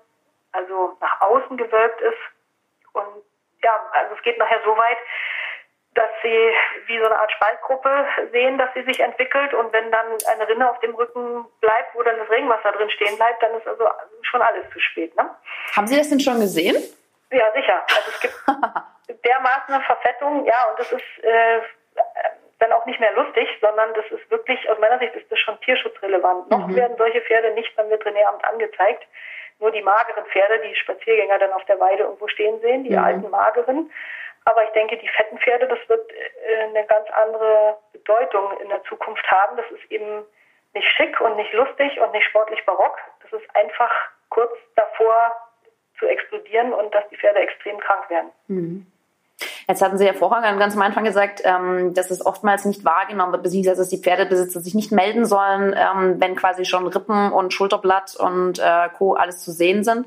also 0.52 0.96
nach 1.00 1.20
außen 1.20 1.56
gewölbt 1.56 2.00
ist. 2.00 2.18
Und 2.92 3.06
ja, 3.62 3.72
also 3.92 4.14
es 4.14 4.22
geht 4.22 4.38
nachher 4.38 4.60
so 4.64 4.76
weit, 4.76 4.98
dass 5.94 6.11
sie 6.22 6.53
wie 6.87 6.98
so 6.98 7.05
eine 7.05 7.18
Art 7.18 7.33
Spaltgruppe 7.33 8.07
sehen, 8.33 8.59
dass 8.59 8.72
sie 8.74 8.83
sich 8.85 9.00
entwickelt 9.00 9.53
und 9.55 9.72
wenn 9.72 9.90
dann 9.90 10.07
eine 10.33 10.48
Rinne 10.48 10.70
auf 10.70 10.79
dem 10.81 10.94
Rücken 10.94 11.44
bleibt, 11.61 11.94
wo 11.94 12.03
dann 12.03 12.18
das 12.18 12.31
Regenwasser 12.31 12.72
drin 12.72 12.90
stehen 12.90 13.16
bleibt, 13.16 13.42
dann 13.42 13.55
ist 13.55 13.66
also 13.66 13.85
schon 14.22 14.40
alles 14.40 14.70
zu 14.72 14.79
spät. 14.79 15.14
Ne? 15.16 15.29
Haben 15.74 15.87
Sie 15.88 15.96
das 15.96 16.09
denn 16.09 16.20
schon 16.20 16.38
gesehen? 16.38 16.76
Ja, 17.33 17.53
sicher. 17.53 17.83
Also 17.96 18.11
es 18.11 18.20
gibt 18.20 18.35
dermaßen 19.24 19.74
eine 19.74 19.85
Verfettung, 19.85 20.44
ja, 20.46 20.64
und 20.70 20.79
das 20.79 20.92
ist 20.92 21.24
äh, 21.24 21.61
dann 22.61 22.72
auch 22.72 22.87
nicht 22.87 23.00
mehr 23.00 23.12
lustig, 23.14 23.48
sondern 23.61 23.92
das 23.94 24.05
ist 24.11 24.31
wirklich, 24.31 24.68
aus 24.70 24.79
meiner 24.79 24.98
Sicht 24.98 25.14
ist 25.14 25.31
das 25.31 25.38
schon 25.38 25.61
tierschutzrelevant. 25.62 26.50
Mhm. 26.50 26.57
Noch 26.57 26.74
werden 26.74 26.96
solche 26.98 27.20
Pferde 27.22 27.53
nicht 27.55 27.74
beim 27.74 27.90
Veterinäramt 27.90 28.44
angezeigt. 28.44 29.07
Nur 29.59 29.70
die 29.72 29.83
mageren 29.83 30.24
Pferde, 30.26 30.61
die 30.66 30.74
Spaziergänger 30.76 31.38
dann 31.38 31.53
auf 31.53 31.64
der 31.64 31.81
Weide 31.81 32.05
irgendwo 32.05 32.29
stehen 32.29 32.61
sehen, 32.61 32.85
die 32.85 32.96
mhm. 32.96 33.05
alten 33.05 33.31
mageren. 33.31 33.90
Aber 34.44 34.64
ich 34.64 34.70
denke, 34.70 34.96
die 34.96 35.09
fetten 35.09 35.38
Pferde, 35.38 35.68
das 35.68 35.79
wird 35.88 36.11
äh, 36.12 36.62
eine 36.64 36.85
ganz 36.87 37.09
andere 37.11 37.76
Bedeutung 37.92 38.59
in 38.61 38.68
der 38.68 38.83
Zukunft 38.85 39.24
haben. 39.31 39.57
Das 39.57 39.70
ist 39.70 39.90
eben 39.90 40.24
nicht 40.74 40.88
schick 40.96 41.20
und 41.20 41.37
nicht 41.37 41.53
lustig 41.53 42.00
und 42.00 42.12
nicht 42.12 42.26
sportlich 42.26 42.64
barock. 42.64 42.98
Das 43.22 43.40
ist 43.40 43.57
einfach 43.57 43.90
kurz 44.29 44.53
davor, 44.76 45.33
zu 46.00 46.07
explodieren 46.07 46.72
und 46.72 46.92
dass 46.94 47.05
die 47.11 47.16
Pferde 47.16 47.40
extrem 47.40 47.79
krank 47.79 48.11
werden. 48.11 48.31
Mhm. 48.48 48.87
Jetzt 49.68 49.83
hatten 49.83 49.96
Sie 49.96 50.05
ja 50.05 50.12
vorher 50.12 50.40
ganz 50.57 50.74
am 50.74 50.83
Anfang 50.83 51.05
gesagt, 51.05 51.42
ähm, 51.44 51.94
dass 51.94 52.11
es 52.11 52.24
oftmals 52.24 52.64
nicht 52.64 52.85
wahrgenommen 52.85 53.33
wird, 53.33 53.44
beziehungsweise 53.44 53.81
dass 53.83 53.88
die 53.88 54.03
Pferdebesitzer 54.03 54.61
sich 54.61 54.74
nicht 54.74 54.90
melden 54.90 55.24
sollen, 55.24 55.74
ähm, 55.76 56.16
wenn 56.18 56.35
quasi 56.35 56.64
schon 56.64 56.87
Rippen 56.87 57.33
und 57.33 57.55
Schulterblatt 57.55 58.16
und 58.16 58.59
äh, 58.59 58.88
Co. 58.98 59.14
alles 59.14 59.44
zu 59.44 59.53
sehen 59.53 59.85
sind. 59.85 60.07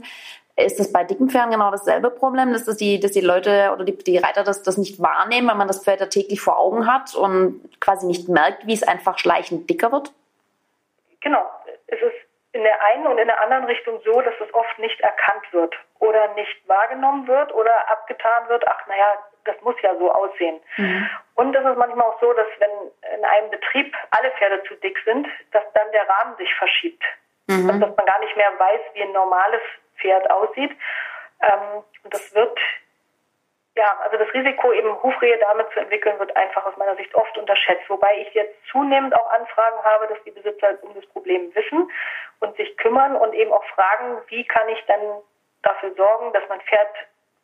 Ist 0.56 0.80
das 0.80 0.94
bei 0.94 1.04
dicken 1.04 1.30
Pferden 1.30 1.52
genau 1.52 1.72
dasselbe 1.72 2.12
Problem, 2.12 2.54
dass, 2.54 2.66
das 2.66 2.78
die, 2.78 3.00
dass 3.00 3.12
die 3.12 3.22
Leute 3.22 3.72
oder 3.74 3.84
die, 3.84 3.98
die 3.98 4.20
Reiter 4.20 4.44
das, 4.44 4.62
das 4.62 4.78
nicht 4.78 5.02
wahrnehmen, 5.02 5.48
weil 5.48 5.56
man 5.56 5.68
das 5.68 5.84
Pferd 5.84 6.00
ja 6.00 6.06
täglich 6.06 6.42
vor 6.42 6.60
Augen 6.60 6.86
hat 6.86 7.16
und 7.16 7.62
quasi 7.82 8.06
nicht 8.06 8.30
merkt, 8.30 8.68
wie 8.68 8.74
es 8.74 8.84
einfach 8.84 9.18
schleichend 9.18 9.68
dicker 9.68 9.92
wird? 9.92 10.12
Genau. 11.22 11.44
Es 11.88 12.00
ist 12.00 12.13
in 12.52 12.62
der 12.62 12.80
einen 12.86 13.08
und 13.08 13.18
in 13.18 13.26
der 13.26 13.42
anderen 13.42 13.66
Richtung 13.66 14.00
so, 14.06 14.22
dass 14.22 14.36
es 14.39 14.54
oft 14.54 14.78
nicht 14.78 15.00
erkannt 15.02 15.52
wird 15.52 15.74
oder 15.98 16.32
nicht 16.36 16.68
wahrgenommen 16.68 17.28
wird 17.28 17.52
oder 17.56 17.74
abgetan 17.89 18.48
wird, 18.48 18.63
ach 18.68 18.86
naja, 18.88 19.08
das 19.46 19.56
muss 19.62 19.76
ja 19.82 19.98
so 19.98 20.12
aussehen. 20.12 20.60
Mhm. 20.78 21.10
Und 21.34 21.56
es 21.56 21.66
ist 21.66 21.78
manchmal 21.78 22.06
auch 22.06 22.22
so, 22.22 22.32
dass 22.34 22.48
wenn 22.60 23.18
in 23.18 23.26
einem 23.26 23.50
Betrieb 23.50 23.96
alle 24.12 24.30
Pferde 24.32 24.62
zu 24.68 24.76
dick 24.76 25.00
sind, 25.04 25.28
dass 25.52 25.63
dann 25.74 25.92
der 25.94 26.08
Rahmen 26.08 26.38
sich 26.38 26.54
verschiebt. 26.56 27.04
Mhm. 27.48 27.70
Also, 27.70 27.80
dass 27.80 27.98
man 27.98 28.06
gar 28.06 28.20
nicht 28.20 28.38
mehr 28.38 28.52
weiß, 28.58 28.82
wie 28.94 29.02
ein 29.02 29.12
normales 29.12 29.62
Pferd 30.04 30.30
aussieht. 30.30 30.72
Ähm, 31.42 31.84
das 32.04 32.36
wird 32.36 32.60
ja, 33.76 33.98
also 34.04 34.18
das 34.18 34.32
Risiko, 34.36 34.72
eben 34.72 35.02
Hufrehe 35.02 35.38
damit 35.39 35.72
zu 35.72 35.80
entwickeln, 35.80 36.20
wird 36.20 36.36
einfach 36.36 36.63
aus 36.66 36.78
meiner 36.78 36.96
Sicht 36.96 37.13
oft 37.16 37.36
unterschätzt. 37.38 37.89
Wobei 37.89 38.20
ich 38.20 38.32
jetzt 38.36 38.56
zunehmend 38.72 39.16
auch 39.16 39.32
Anfragen 39.32 39.84
habe, 39.84 40.08
dass 40.08 40.24
die 40.26 40.32
Besitzer 40.32 40.78
um 40.82 40.94
das 40.94 41.06
Problem 41.08 41.54
wissen 41.56 41.92
und 42.39 42.56
sich 42.56 42.78
kümmern 42.78 43.16
und 43.16 43.34
eben 43.34 43.52
auch 43.52 43.66
fragen, 43.74 44.22
wie 44.28 44.46
kann 44.46 44.70
ich 44.70 44.84
dann 44.86 45.22
dafür 45.63 45.92
sorgen, 45.96 46.32
dass 46.34 46.44
mein 46.50 46.62
Pferd 46.62 46.89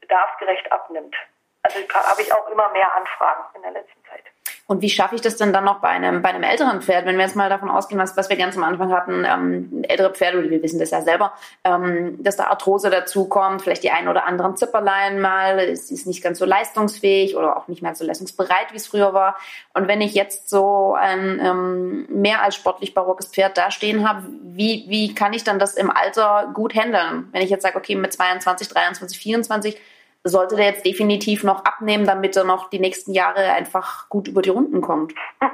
bedarfsgerecht 0.01 0.71
abnimmt. 0.71 1.15
Also 1.63 1.79
habe 1.93 2.21
ich 2.21 2.31
auch 2.31 2.47
immer 2.49 2.69
mehr 2.69 2.93
Anfragen 2.93 3.43
in 3.55 3.63
der 3.63 3.71
letzten 3.71 4.03
Zeit. 4.05 4.23
Und 4.69 4.83
wie 4.83 4.89
schaffe 4.91 5.15
ich 5.15 5.21
das 5.21 5.35
denn 5.35 5.51
dann 5.51 5.63
noch 5.63 5.79
bei 5.79 5.87
einem, 5.87 6.21
bei 6.21 6.29
einem 6.29 6.43
älteren 6.43 6.83
Pferd, 6.83 7.07
wenn 7.07 7.17
wir 7.17 7.23
jetzt 7.23 7.35
mal 7.35 7.49
davon 7.49 7.71
ausgehen, 7.71 7.99
was, 7.99 8.15
was 8.15 8.29
wir 8.29 8.37
ganz 8.37 8.55
am 8.55 8.63
Anfang 8.63 8.91
hatten, 8.93 9.25
ähm, 9.25 9.83
ältere 9.87 10.13
Pferde, 10.13 10.47
wir 10.47 10.61
wissen 10.61 10.77
das 10.77 10.91
ja 10.91 11.01
selber, 11.01 11.33
ähm, 11.63 12.21
dass 12.21 12.35
da 12.35 12.43
Arthrose 12.43 12.91
dazukommt, 12.91 13.63
vielleicht 13.63 13.81
die 13.81 13.89
ein 13.89 14.07
oder 14.07 14.27
anderen 14.27 14.57
Zipperlein 14.57 15.19
mal, 15.19 15.57
ist, 15.57 15.89
ist 15.89 16.05
nicht 16.05 16.21
ganz 16.21 16.37
so 16.37 16.45
leistungsfähig 16.45 17.35
oder 17.35 17.57
auch 17.57 17.67
nicht 17.67 17.81
mehr 17.81 17.95
so 17.95 18.05
leistungsbereit, 18.05 18.71
wie 18.71 18.75
es 18.77 18.85
früher 18.85 19.11
war. 19.11 19.37
Und 19.73 19.87
wenn 19.87 20.01
ich 20.01 20.13
jetzt 20.13 20.51
so 20.51 20.93
ein 20.93 21.41
ähm, 21.43 22.05
mehr 22.11 22.43
als 22.43 22.55
sportlich 22.55 22.93
barockes 22.93 23.25
Pferd 23.25 23.57
da 23.57 23.71
stehen 23.71 24.07
habe, 24.07 24.27
wie, 24.43 24.85
wie 24.87 25.15
kann 25.15 25.33
ich 25.33 25.43
dann 25.43 25.57
das 25.57 25.73
im 25.73 25.89
Alter 25.89 26.51
gut 26.53 26.75
handeln? 26.75 27.27
Wenn 27.31 27.41
ich 27.41 27.49
jetzt 27.49 27.63
sage, 27.63 27.75
okay, 27.75 27.95
mit 27.95 28.13
22, 28.13 28.67
23, 28.67 29.17
24 29.17 29.77
sollte 30.23 30.55
der 30.55 30.65
jetzt 30.65 30.85
definitiv 30.85 31.43
noch 31.43 31.63
abnehmen, 31.65 32.05
damit 32.05 32.35
er 32.35 32.43
noch 32.43 32.69
die 32.69 32.79
nächsten 32.79 33.13
Jahre 33.13 33.53
einfach 33.53 34.09
gut 34.09 34.27
über 34.27 34.41
die 34.41 34.49
Runden 34.49 34.81
kommt? 34.81 35.13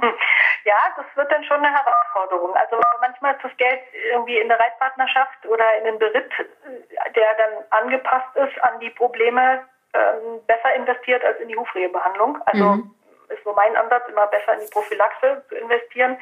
Ja, 0.66 0.74
das 0.98 1.06
wird 1.16 1.32
dann 1.32 1.44
schon 1.44 1.58
eine 1.58 1.72
Herausforderung. 1.72 2.56
Also 2.56 2.82
manchmal 3.00 3.36
ist 3.36 3.44
das 3.44 3.56
Geld 3.58 3.82
irgendwie 4.10 4.40
in 4.40 4.48
der 4.48 4.60
Reitpartnerschaft 4.60 5.46
oder 5.46 5.78
in 5.78 5.84
den 5.86 6.00
Beritt, 6.00 6.32
der 7.16 7.36
dann 7.36 7.64
angepasst 7.70 8.36
ist 8.36 8.64
an 8.64 8.80
die 8.80 8.90
Probleme, 8.90 9.64
ähm, 9.94 10.42
besser 10.48 10.74
investiert 10.76 11.24
als 11.24 11.40
in 11.40 11.50
die 11.50 11.56
Hufrehebehandlung. 11.56 12.40
Also 12.48 12.64
mhm. 12.64 12.96
ist 13.30 13.44
so 13.44 13.54
mein 13.54 13.76
Ansatz, 13.78 14.10
immer 14.10 14.26
besser 14.26 14.56
in 14.56 14.62
die 14.62 14.72
Prophylaxe 14.72 15.46
zu 15.50 15.56
investieren. 15.56 16.18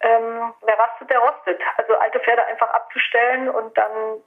Ähm, 0.00 0.52
wer 0.62 0.78
rastet, 0.80 1.10
der 1.10 1.20
rostet. 1.20 1.60
Also 1.76 1.94
alte 1.94 2.18
Pferde 2.18 2.44
einfach 2.46 2.68
abzustellen 2.70 3.48
und 3.48 3.78
dann 3.78 4.20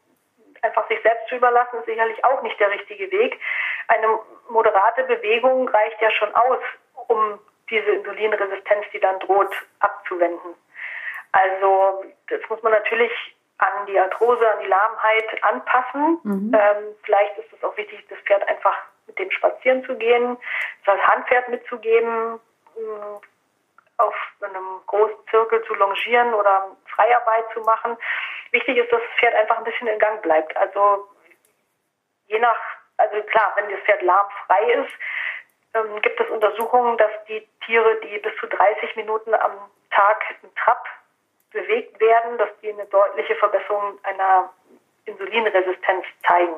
einfach 0.65 0.87
sich 0.87 1.01
selbst 1.01 1.27
zu 1.29 1.35
überlassen, 1.35 1.79
ist 1.79 1.85
sicherlich 1.85 2.23
auch 2.25 2.41
nicht 2.41 2.59
der 2.59 2.71
richtige 2.71 3.11
Weg. 3.11 3.39
Eine 3.87 4.19
moderate 4.49 5.03
Bewegung 5.03 5.69
reicht 5.69 6.01
ja 6.01 6.11
schon 6.11 6.33
aus, 6.35 6.59
um 7.07 7.39
diese 7.69 7.91
Insulinresistenz, 7.91 8.85
die 8.93 8.99
dann 8.99 9.19
droht, 9.19 9.53
abzuwenden. 9.79 10.55
Also 11.31 12.03
das 12.29 12.41
muss 12.49 12.61
man 12.63 12.71
natürlich 12.71 13.11
an 13.57 13.85
die 13.87 13.99
Arthrose, 13.99 14.49
an 14.51 14.59
die 14.59 14.67
Lahmheit 14.67 15.43
anpassen. 15.43 16.19
Mhm. 16.23 16.51
Ähm, 16.53 16.95
vielleicht 17.03 17.37
ist 17.37 17.51
es 17.53 17.63
auch 17.63 17.75
wichtig, 17.77 18.05
das 18.09 18.19
Pferd 18.19 18.47
einfach 18.47 18.77
mit 19.07 19.17
dem 19.19 19.31
spazieren 19.31 19.83
zu 19.85 19.95
gehen, 19.97 20.37
das 20.85 20.99
Handpferd 20.99 21.49
mitzugeben, 21.49 22.39
mh, 22.75 23.21
auf 23.97 24.15
einem 24.41 24.81
großen 24.87 25.15
Zirkel 25.29 25.63
zu 25.65 25.73
longieren 25.75 26.33
oder 26.33 26.75
Freiarbeit 26.87 27.45
zu 27.53 27.61
machen. 27.61 27.97
Wichtig 28.55 28.77
ist, 28.77 28.89
dass 28.89 29.01
das 29.01 29.19
Pferd 29.19 29.35
einfach 29.35 29.57
ein 29.57 29.65
bisschen 29.65 29.87
in 29.89 29.99
Gang 29.99 30.21
bleibt. 30.21 30.55
Also 30.55 31.09
je 32.27 32.39
nach, 32.39 32.57
also 32.95 33.21
klar, 33.23 33.51
wenn 33.57 33.69
das 33.69 33.81
Pferd 33.81 34.01
lahmfrei 34.01 34.63
ist, 34.71 34.93
ähm, 35.73 36.01
gibt 36.01 36.17
es 36.21 36.29
Untersuchungen, 36.29 36.97
dass 36.97 37.11
die 37.27 37.45
Tiere, 37.65 37.99
die 37.99 38.17
bis 38.19 38.33
zu 38.37 38.47
30 38.47 38.95
Minuten 38.95 39.33
am 39.33 39.69
Tag 39.91 40.23
im 40.41 40.55
Trab 40.55 40.87
bewegt 41.51 41.99
werden, 41.99 42.37
dass 42.37 42.47
die 42.61 42.71
eine 42.71 42.85
deutliche 42.85 43.35
Verbesserung 43.35 43.99
einer 44.03 44.53
Insulinresistenz 45.03 46.05
zeigen. 46.25 46.55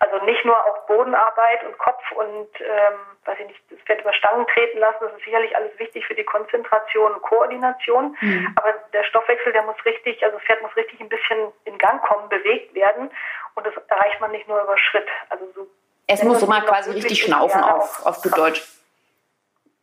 Also 0.00 0.24
nicht 0.24 0.44
nur 0.46 0.56
auf 0.64 0.86
Bodenarbeit 0.86 1.62
und 1.66 1.76
Kopf 1.76 2.02
und 2.12 2.48
ähm, 2.60 2.98
weiß 3.26 3.38
ich 3.38 3.46
nicht, 3.48 3.60
das 3.70 3.78
Pferd 3.80 4.00
über 4.00 4.14
Stangen 4.14 4.46
treten 4.46 4.78
lassen, 4.78 4.96
das 5.00 5.12
ist 5.12 5.24
sicherlich 5.24 5.54
alles 5.54 5.78
wichtig 5.78 6.06
für 6.06 6.14
die 6.14 6.24
Konzentration 6.24 7.12
und 7.12 7.22
Koordination. 7.22 8.16
Mhm. 8.20 8.54
Aber 8.56 8.72
der 8.94 9.04
Stoffwechsel, 9.04 9.52
der 9.52 9.62
muss 9.62 9.76
richtig, 9.84 10.24
also 10.24 10.38
das 10.38 10.46
Pferd 10.46 10.62
muss 10.62 10.74
richtig 10.74 11.00
ein 11.00 11.10
bisschen 11.10 11.52
in 11.66 11.76
Gang 11.76 12.02
kommen, 12.02 12.30
bewegt 12.30 12.74
werden. 12.74 13.10
Und 13.54 13.66
das 13.66 13.74
erreicht 13.88 14.20
man 14.20 14.30
nicht 14.30 14.48
nur 14.48 14.62
über 14.62 14.78
Schritt. 14.78 15.06
Also 15.28 15.44
so 15.54 15.66
es 16.06 16.24
muss 16.24 16.44
mal 16.46 16.62
quasi 16.62 16.90
richtig 16.90 17.22
schnaufen 17.22 17.62
auf, 17.62 18.04
auf 18.04 18.22
gut 18.22 18.36
Deutsch. 18.36 18.66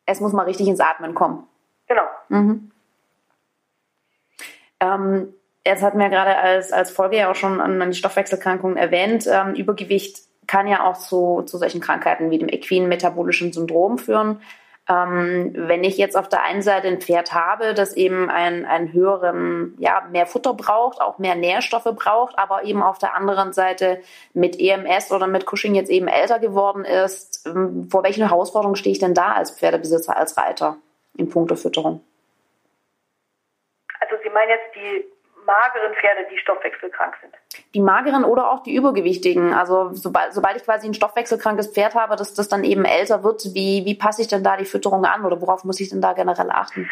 Es 0.05 0.19
muss 0.19 0.33
mal 0.33 0.43
richtig 0.43 0.67
ins 0.67 0.79
Atmen 0.79 1.13
kommen. 1.13 1.47
Genau. 1.87 2.03
Mhm. 2.29 2.71
Ähm, 4.79 5.33
jetzt 5.67 5.83
hatten 5.83 5.99
wir 5.99 6.09
gerade 6.09 6.37
als, 6.37 6.71
als 6.71 6.91
Folge 6.91 7.17
ja 7.17 7.31
auch 7.31 7.35
schon 7.35 7.61
an, 7.61 7.93
Stoffwechselkrankungen 7.93 8.77
erwähnt. 8.77 9.27
Ähm, 9.31 9.53
Übergewicht 9.53 10.19
kann 10.47 10.67
ja 10.67 10.85
auch 10.85 10.97
zu, 10.97 11.43
zu 11.43 11.57
solchen 11.57 11.81
Krankheiten 11.81 12.31
wie 12.31 12.39
dem 12.39 12.49
equinen 12.49 12.89
metabolischen 12.89 13.53
Syndrom 13.53 13.97
führen 13.97 14.39
ähm, 14.89 15.51
wenn 15.53 15.83
ich 15.83 15.97
jetzt 15.97 16.15
auf 16.15 16.29
der 16.29 16.43
einen 16.43 16.61
Seite 16.61 16.87
ein 16.87 17.01
Pferd 17.01 17.33
habe, 17.33 17.73
das 17.73 17.93
eben 17.93 18.29
einen, 18.29 18.65
einen 18.65 18.93
höheren, 18.93 19.75
ja, 19.79 20.07
mehr 20.11 20.25
Futter 20.25 20.53
braucht, 20.53 21.01
auch 21.01 21.17
mehr 21.17 21.35
Nährstoffe 21.35 21.93
braucht, 21.95 22.39
aber 22.39 22.63
eben 22.63 22.81
auf 22.81 22.97
der 22.97 23.13
anderen 23.13 23.51
Seite 23.51 24.01
mit 24.33 24.57
EMS 24.59 25.11
oder 25.11 25.27
mit 25.27 25.45
Cushing 25.45 25.75
jetzt 25.75 25.89
eben 25.89 26.07
älter 26.07 26.39
geworden 26.39 26.85
ist, 26.85 27.45
ähm, 27.45 27.89
vor 27.91 28.03
welchen 28.03 28.27
Herausforderungen 28.27 28.77
stehe 28.77 28.93
ich 28.93 28.99
denn 28.99 29.13
da 29.13 29.33
als 29.33 29.51
Pferdebesitzer, 29.51 30.15
als 30.15 30.37
Reiter 30.37 30.77
in 31.17 31.29
puncto 31.29 31.55
Fütterung? 31.55 32.01
Also 33.99 34.15
Sie 34.23 34.29
meinen 34.29 34.49
jetzt 34.49 34.75
die 34.75 35.16
mageren 35.47 35.95
Pferde, 35.95 36.27
die 36.29 36.37
stoffwechselkrank 36.37 37.15
sind. 37.21 37.33
Die 37.73 37.79
mageren 37.79 38.25
oder 38.25 38.51
auch 38.51 38.61
die 38.61 38.75
übergewichtigen. 38.75 39.53
Also 39.53 39.93
sobald, 39.93 40.33
sobald 40.33 40.57
ich 40.57 40.63
quasi 40.63 40.87
ein 40.87 40.93
stoffwechselkrankes 40.93 41.73
Pferd 41.73 41.95
habe, 41.95 42.15
dass 42.15 42.33
das 42.33 42.49
dann 42.49 42.63
eben 42.63 42.85
älter 42.85 43.23
wird, 43.23 43.41
wie, 43.55 43.85
wie 43.85 43.95
passe 43.95 44.21
ich 44.21 44.27
denn 44.27 44.43
da 44.43 44.57
die 44.57 44.65
Fütterung 44.65 45.05
an 45.05 45.25
oder 45.25 45.41
worauf 45.41 45.63
muss 45.63 45.79
ich 45.79 45.89
denn 45.89 46.01
da 46.01 46.13
generell 46.13 46.51
achten? 46.51 46.89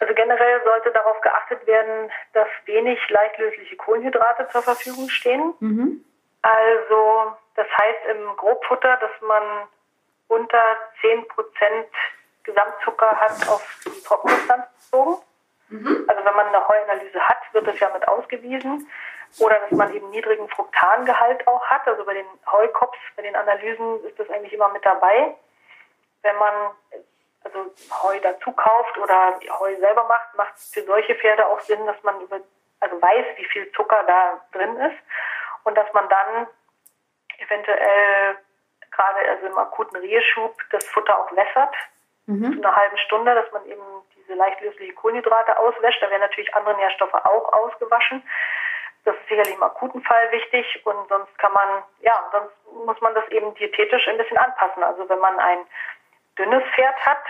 Also 0.00 0.12
generell 0.12 0.60
sollte 0.64 0.90
darauf 0.90 1.20
geachtet 1.20 1.66
werden, 1.66 2.10
dass 2.32 2.48
wenig 2.66 2.98
leichtlösliche 3.08 3.76
Kohlenhydrate 3.76 4.48
zur 4.48 4.62
Verfügung 4.62 5.08
stehen. 5.08 5.54
Mhm. 5.60 6.04
Also 6.42 7.32
das 7.54 7.66
heißt 7.78 8.06
im 8.10 8.36
Grobfutter, 8.36 8.98
dass 9.00 9.12
man 9.26 9.42
unter 10.28 10.62
10% 11.00 11.24
Gesamtzucker 12.42 13.16
hat 13.16 13.48
auf 13.48 13.80
die 13.86 14.02
Trockensubstanz 14.02 14.66
bezogen. 14.74 15.22
Mhm. 15.74 16.04
Also 16.06 16.24
wenn 16.24 16.36
man 16.36 16.46
eine 16.46 16.68
Heuanalyse 16.68 17.20
hat, 17.20 17.38
wird 17.52 17.66
das 17.66 17.80
ja 17.80 17.90
mit 17.92 18.06
ausgewiesen. 18.06 18.88
Oder 19.40 19.58
dass 19.60 19.72
man 19.72 19.92
eben 19.92 20.10
niedrigen 20.10 20.48
Fructangehalt 20.48 21.46
auch 21.48 21.64
hat. 21.66 21.86
Also 21.88 22.04
bei 22.04 22.14
den 22.14 22.26
Heukops, 22.50 22.98
bei 23.16 23.22
den 23.22 23.34
Analysen 23.34 24.04
ist 24.04 24.18
das 24.18 24.30
eigentlich 24.30 24.52
immer 24.52 24.68
mit 24.68 24.84
dabei. 24.84 25.34
Wenn 26.22 26.36
man 26.36 26.70
also 27.42 27.74
Heu 28.02 28.20
dazu 28.20 28.52
kauft 28.52 28.96
oder 28.98 29.38
Heu 29.58 29.74
selber 29.76 30.04
macht, 30.04 30.34
macht 30.36 30.56
es 30.56 30.70
für 30.72 30.82
solche 30.84 31.14
Pferde 31.16 31.46
auch 31.46 31.60
Sinn, 31.60 31.84
dass 31.86 32.00
man 32.04 32.20
über, 32.20 32.40
also 32.80 33.02
weiß, 33.02 33.26
wie 33.36 33.44
viel 33.46 33.70
Zucker 33.72 34.02
da 34.06 34.40
drin 34.52 34.76
ist 34.76 34.96
und 35.64 35.76
dass 35.76 35.92
man 35.92 36.08
dann 36.08 36.46
eventuell 37.38 38.36
gerade 38.92 39.28
also 39.28 39.46
im 39.46 39.58
akuten 39.58 39.96
Rehschub 39.96 40.56
das 40.70 40.86
Futter 40.86 41.18
auch 41.18 41.32
wässert, 41.32 41.74
mhm. 42.26 42.54
zu 42.54 42.58
einer 42.60 42.76
halben 42.76 42.96
Stunde, 42.98 43.34
dass 43.34 43.50
man 43.52 43.66
eben 43.66 43.82
diese 44.24 44.34
leicht 44.34 44.60
lösliche 44.60 44.94
Kohlenhydrate 44.94 45.58
auswäscht. 45.58 46.02
Da 46.02 46.10
werden 46.10 46.22
natürlich 46.22 46.54
andere 46.54 46.76
Nährstoffe 46.76 47.14
auch 47.14 47.52
ausgewaschen. 47.52 48.22
Das 49.04 49.14
ist 49.16 49.28
sicherlich 49.28 49.54
im 49.54 49.62
akuten 49.62 50.02
Fall 50.02 50.32
wichtig 50.32 50.80
und 50.86 51.08
sonst 51.08 51.36
kann 51.38 51.52
man, 51.52 51.82
ja, 52.00 52.12
sonst 52.32 52.86
muss 52.86 53.00
man 53.02 53.14
das 53.14 53.28
eben 53.28 53.54
diätetisch 53.54 54.08
ein 54.08 54.16
bisschen 54.16 54.38
anpassen. 54.38 54.82
Also 54.82 55.06
wenn 55.08 55.18
man 55.18 55.38
ein 55.38 55.58
dünnes 56.38 56.62
Pferd 56.74 56.96
hat, 57.04 57.22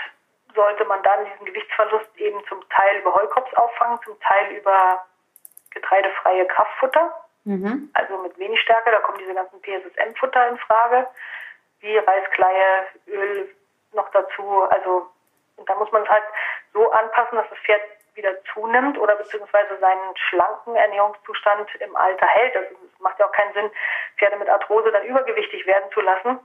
sollte 0.55 0.85
man 0.85 1.03
dann 1.03 1.25
diesen 1.25 1.47
Gewichtsverlust 1.47 2.17
eben 2.17 2.45
zum 2.47 2.67
Teil 2.69 2.99
über 2.99 3.15
Heukops 3.15 3.53
auffangen, 3.55 4.01
zum 4.05 4.19
Teil 4.21 4.53
über 4.53 5.05
getreidefreie 5.71 6.47
Kraftfutter, 6.47 7.13
mhm. 7.45 7.91
also 7.95 8.19
mit 8.19 8.39
wenig 8.39 8.61
Stärke. 8.61 8.93
Da 8.93 9.01
kommen 9.01 9.19
diese 9.19 9.35
ganzen 9.35 9.61
PSSM-Futter 9.61 10.49
in 10.49 10.59
Frage, 10.59 11.09
wie 11.81 11.99
Reiskleie, 11.99 12.87
Öl 13.09 13.55
noch 13.93 14.09
dazu. 14.11 14.63
Also 14.71 15.11
und 15.57 15.69
da 15.69 15.75
muss 15.75 15.91
man 15.93 16.03
es 16.03 16.09
halt 16.09 16.25
so 16.73 16.91
anpassen, 16.91 17.39
dass 17.39 17.49
das 17.49 17.59
Pferd 17.61 17.83
wieder 18.15 18.33
zunimmt 18.53 18.99
oder 18.99 19.17
beziehungsweise 19.17 19.77
seinen 19.79 20.17
schlanken 20.29 20.77
Ernährungszustand 20.77 21.69
im 21.81 21.97
Alter 21.97 22.27
hält. 22.27 22.57
Also 22.57 22.69
es 22.93 23.01
macht 23.01 23.19
ja 23.19 23.27
auch 23.27 23.33
keinen 23.33 23.53
Sinn, 23.55 23.71
Pferde 24.19 24.37
mit 24.37 24.49
Arthrose 24.49 24.91
dann 24.93 25.05
übergewichtig 25.05 25.67
werden 25.67 25.91
zu 25.93 26.01
lassen, 26.01 26.39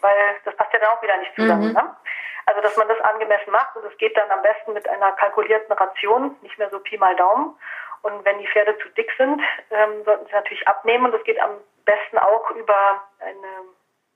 weil 0.00 0.36
das 0.44 0.54
passt 0.56 0.72
ja 0.72 0.78
dann 0.78 0.90
auch 0.90 1.02
wieder 1.02 1.16
nicht 1.16 1.34
zusammen. 1.34 1.68
Mhm. 1.68 1.74
Ne? 1.74 1.96
Also 2.46 2.60
dass 2.62 2.76
man 2.76 2.88
das 2.88 3.00
angemessen 3.00 3.50
macht 3.50 3.76
und 3.76 3.84
es 3.84 3.98
geht 3.98 4.16
dann 4.16 4.30
am 4.30 4.42
besten 4.42 4.72
mit 4.72 4.88
einer 4.88 5.12
kalkulierten 5.12 5.72
Ration, 5.72 6.36
nicht 6.42 6.58
mehr 6.58 6.70
so 6.70 6.78
Pi 6.80 6.96
mal 6.96 7.14
Daumen. 7.16 7.58
Und 8.02 8.24
wenn 8.24 8.38
die 8.38 8.46
Pferde 8.46 8.78
zu 8.78 8.88
dick 8.90 9.12
sind, 9.18 9.42
ähm, 9.70 10.04
sollten 10.04 10.26
sie 10.26 10.32
natürlich 10.32 10.66
abnehmen 10.68 11.06
und 11.06 11.12
das 11.12 11.24
geht 11.24 11.40
am 11.40 11.58
besten 11.84 12.18
auch 12.18 12.50
über 12.52 13.02
eine 13.20 13.64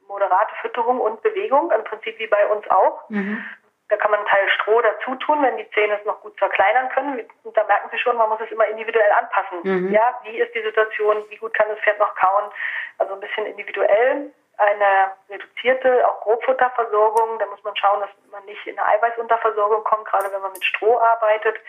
moderate 0.07 0.55
Fütterung 0.61 1.01
und 1.01 1.21
Bewegung, 1.23 1.71
im 1.73 1.85
Prinzip 1.85 2.19
wie 2.19 2.27
bei 2.27 2.47
uns 2.47 2.69
auch. 2.71 3.09
Mhm. 3.09 3.45
Da 3.93 3.99
kann 3.99 4.11
man 4.11 4.21
einen 4.21 4.29
Teil 4.29 4.49
Stroh 4.49 4.81
dazu 4.81 5.15
tun, 5.17 5.43
wenn 5.43 5.59
die 5.59 5.71
Zähne 5.73 5.99
es 6.01 6.05
noch 6.07 6.19
gut 6.23 6.35
verkleinern 6.39 6.89
können. 6.95 7.29
Und 7.45 7.55
da 7.55 7.63
merken 7.65 7.91
Sie 7.93 7.99
schon, 7.99 8.17
man 8.17 8.31
muss 8.31 8.41
es 8.41 8.51
immer 8.51 8.65
individuell 8.65 9.13
anpassen. 9.13 9.61
Mhm. 9.65 9.93
Ja, 9.93 10.19
wie 10.23 10.39
ist 10.39 10.55
die 10.55 10.63
Situation? 10.63 11.23
Wie 11.29 11.37
gut 11.37 11.53
kann 11.53 11.69
das 11.69 11.79
Pferd 11.81 11.99
noch 11.99 12.15
kauen? 12.15 12.51
Also 12.97 13.13
ein 13.13 13.21
bisschen 13.21 13.45
individuell. 13.45 14.33
Eine 14.57 15.13
reduzierte, 15.29 16.09
auch 16.09 16.23
Grobfutterversorgung. 16.23 17.39
Da 17.39 17.45
muss 17.45 17.63
man 17.65 17.77
schauen, 17.77 18.01
dass 18.01 18.09
man 18.31 18.43
nicht 18.47 18.67
in 18.67 18.79
eine 18.79 18.89
Eiweißunterversorgung 18.95 19.85
kommt, 19.85 20.07
gerade 20.07 20.33
wenn 20.33 20.41
man 20.41 20.53
mit 20.53 20.65
Stroh 20.65 20.99
arbeitet. 20.99 21.61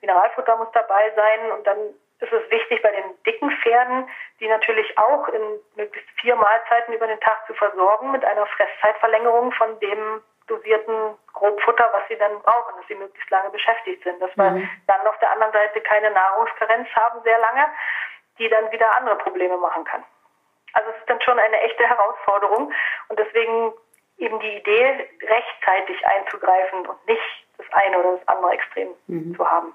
Mineralfutter 0.00 0.54
muss 0.54 0.70
dabei 0.74 1.10
sein. 1.16 1.50
Und 1.50 1.66
dann 1.66 1.78
ist 2.20 2.32
es 2.32 2.50
wichtig 2.52 2.82
bei 2.82 2.92
den 2.92 3.20
dicken 3.24 3.50
Pferden, 3.50 4.08
die 4.38 4.46
natürlich 4.46 4.96
auch 4.96 5.26
in 5.26 5.42
möglichst 5.74 6.08
vier 6.20 6.36
Mahlzeiten 6.36 6.94
über 6.94 7.08
den 7.08 7.18
Tag 7.18 7.44
zu 7.48 7.54
versorgen 7.54 8.12
mit 8.12 8.24
einer 8.24 8.46
Fresszeitverlängerung 8.46 9.50
von 9.50 9.80
dem 9.80 10.22
dosierten 10.46 11.16
Grobfutter, 11.32 11.88
was 11.92 12.06
sie 12.08 12.16
dann 12.16 12.40
brauchen, 12.42 12.76
dass 12.76 12.86
sie 12.88 12.94
möglichst 12.94 13.30
lange 13.30 13.50
beschäftigt 13.50 14.02
sind. 14.04 14.20
Dass 14.20 14.36
wir 14.36 14.50
mhm. 14.50 14.68
dann 14.86 15.06
auf 15.06 15.18
der 15.18 15.30
anderen 15.32 15.52
Seite 15.52 15.80
keine 15.80 16.10
Nahrungskarenz 16.10 16.88
haben 16.94 17.22
sehr 17.22 17.38
lange, 17.38 17.66
die 18.38 18.48
dann 18.48 18.70
wieder 18.70 18.96
andere 18.96 19.16
Probleme 19.16 19.56
machen 19.56 19.84
kann. 19.84 20.04
Also 20.72 20.90
es 20.90 20.96
ist 20.98 21.08
dann 21.08 21.20
schon 21.22 21.38
eine 21.38 21.60
echte 21.60 21.84
Herausforderung 21.84 22.72
und 23.08 23.18
deswegen 23.18 23.72
eben 24.18 24.38
die 24.40 24.56
Idee, 24.56 25.08
rechtzeitig 25.22 26.06
einzugreifen 26.06 26.86
und 26.86 27.06
nicht 27.06 27.46
das 27.56 27.66
eine 27.72 27.98
oder 27.98 28.18
das 28.18 28.28
andere 28.28 28.52
Extrem 28.52 28.88
mhm. 29.06 29.36
zu 29.36 29.48
haben. 29.48 29.74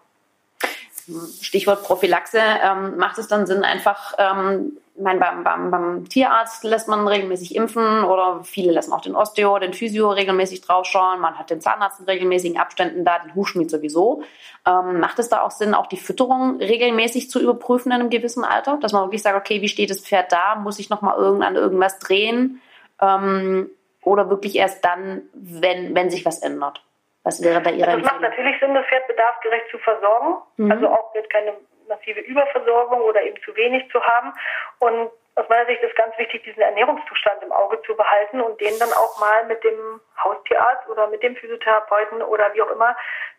Stichwort 1.42 1.84
Prophylaxe, 1.84 2.40
ähm, 2.40 2.98
macht 2.98 3.18
es 3.18 3.28
dann 3.28 3.48
Sinn, 3.48 3.64
einfach 3.64 4.14
ähm, 4.18 4.78
ich 5.00 5.06
meine, 5.06 5.22
beim, 5.22 5.46
beim, 5.46 5.72
beim 5.72 6.10
Tierarzt 6.10 6.66
lässt 6.66 6.90
man 6.90 7.08
regelmäßig 7.08 7.56
impfen 7.56 8.04
oder 8.04 8.42
viele 8.44 8.74
lassen 8.74 8.92
auch 8.92 9.00
den 9.00 9.16
Osteo, 9.16 9.58
den 9.58 9.72
Physio 9.72 10.10
regelmäßig 10.12 10.60
draufschauen. 10.60 11.22
Man 11.22 11.40
hat 11.40 11.50
den 11.50 11.62
Zahnarzt 11.62 12.02
in 12.02 12.06
regelmäßigen 12.06 12.60
Abständen 12.60 13.06
da, 13.06 13.20
den 13.20 13.34
Hufschmied 13.34 13.72
sowieso. 13.72 14.24
Ähm, 14.68 15.00
macht 15.00 15.18
es 15.20 15.30
da 15.30 15.42
auch 15.42 15.52
Sinn, 15.52 15.74
auch 15.74 15.88
die 15.88 15.96
Fütterung 15.96 16.58
regelmäßig 16.58 17.30
zu 17.30 17.40
überprüfen 17.40 17.94
in 17.94 18.02
einem 18.02 18.10
gewissen 18.10 18.44
Alter? 18.44 18.78
Dass 18.82 18.92
man 18.92 19.04
wirklich 19.04 19.22
sagt, 19.22 19.38
okay, 19.38 19.62
wie 19.62 19.70
steht 19.70 19.90
das 19.90 20.06
Pferd 20.06 20.34
da? 20.34 20.56
Muss 20.56 20.80
ich 20.80 20.90
nochmal 20.90 21.18
irgend, 21.18 21.46
an 21.46 21.56
irgendwas 21.56 21.98
drehen? 22.00 22.62
Ähm, 23.02 23.70
oder 24.04 24.30
wirklich 24.30 24.58
erst 24.58 24.84
dann, 24.84 25.22
wenn, 25.34 25.96
wenn 25.96 26.10
sich 26.10 26.26
was 26.26 26.42
ändert? 26.42 26.84
Was 27.24 27.42
wäre 27.42 27.62
da 27.62 27.70
Ihre 27.70 27.88
also 27.88 28.02
Es 28.02 28.12
macht 28.12 28.22
natürlich 28.22 28.60
Sinn, 28.60 28.74
das 28.74 28.86
Pferd 28.88 29.08
bedarfsgerecht 29.08 29.70
zu 29.72 29.78
versorgen. 29.78 30.42
Mhm. 30.58 30.72
Also 30.74 30.90
auch 30.90 31.16
jetzt 31.16 31.30
keine 31.30 31.54
massive 31.89 32.21
Überversorgung 32.21 33.02
oder 33.02 33.21
eben 33.23 33.41
zu 33.43 33.56
wenig 33.56 33.89
zu 33.91 34.02
haben. 34.02 34.34
Und 34.80 35.12
aus 35.36 35.49
meiner 35.49 35.65
Sicht 35.65 35.82
ist 35.82 35.95
ganz 35.95 36.17
wichtig, 36.17 36.43
diesen 36.43 36.62
Ernährungszustand 36.62 37.43
im 37.43 37.52
Auge 37.52 37.82
zu 37.84 37.95
behalten 37.95 38.41
und 38.41 38.60
den 38.62 38.78
dann 38.80 38.91
auch 38.93 39.19
mal 39.19 39.45
mit 39.45 39.63
dem 39.63 39.99
Haustierarzt 40.23 40.88
oder 40.89 41.08
mit 41.08 41.23
dem 41.23 41.36
Physiotherapeuten 41.36 42.21
oder 42.21 42.54
wie 42.54 42.62
auch 42.62 42.71
immer 42.71 42.95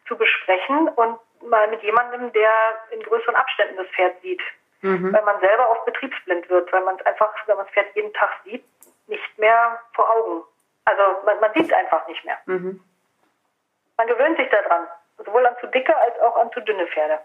zu 0.06 0.16
besprechen 0.16 0.88
und 0.88 1.18
mal 1.42 1.68
mit 1.68 1.82
jemandem, 1.82 2.32
der 2.32 2.52
in 2.90 3.02
größeren 3.02 3.34
Abständen 3.34 3.76
das 3.76 3.86
Pferd 3.88 4.20
sieht. 4.22 4.42
Mhm. 4.82 5.12
Weil 5.12 5.22
man 5.24 5.40
selber 5.40 5.68
auch 5.68 5.84
betriebsblind 5.84 6.48
wird, 6.48 6.72
weil 6.72 6.82
man 6.82 6.96
es 6.96 7.06
einfach, 7.06 7.32
wenn 7.46 7.56
man 7.56 7.66
das 7.66 7.74
Pferd 7.74 7.94
jeden 7.94 8.12
Tag 8.14 8.30
sieht, 8.44 8.64
nicht 9.06 9.38
mehr 9.38 9.78
vor 9.94 10.08
Augen. 10.10 10.42
Also 10.86 11.02
man, 11.24 11.38
man 11.40 11.52
sieht 11.52 11.66
es 11.66 11.72
einfach 11.72 12.06
nicht 12.08 12.24
mehr. 12.24 12.38
Mhm. 12.46 12.82
Man 13.98 14.06
gewöhnt 14.06 14.38
sich 14.38 14.48
daran, 14.48 14.86
sowohl 15.18 15.46
an 15.46 15.56
zu 15.60 15.66
dicke 15.66 15.94
als 15.94 16.18
auch 16.20 16.36
an 16.36 16.50
zu 16.52 16.60
dünne 16.60 16.86
Pferde. 16.86 17.18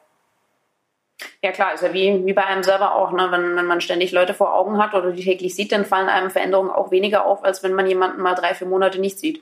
Ja 1.42 1.52
klar, 1.52 1.74
ist 1.74 1.84
ja 1.84 1.94
wie, 1.94 2.26
wie 2.26 2.34
bei 2.34 2.44
einem 2.44 2.64
selber 2.64 2.96
auch, 2.96 3.12
ne? 3.12 3.32
wenn, 3.32 3.56
wenn 3.56 3.66
man 3.66 3.82
ständig 3.82 4.12
Leute 4.12 4.34
vor 4.34 4.54
Augen 4.54 4.78
hat 4.78 4.94
oder 4.94 5.12
die 5.12 5.24
täglich 5.24 5.56
sieht, 5.56 5.72
dann 5.72 5.86
fallen 5.86 6.10
einem 6.10 6.30
Veränderungen 6.30 6.72
auch 6.72 6.92
weniger 6.92 7.26
auf, 7.26 7.44
als 7.44 7.64
wenn 7.64 7.74
man 7.74 7.88
jemanden 7.88 8.22
mal 8.22 8.36
drei, 8.36 8.54
vier 8.54 8.68
Monate 8.68 9.00
nicht 9.00 9.20
sieht. 9.20 9.42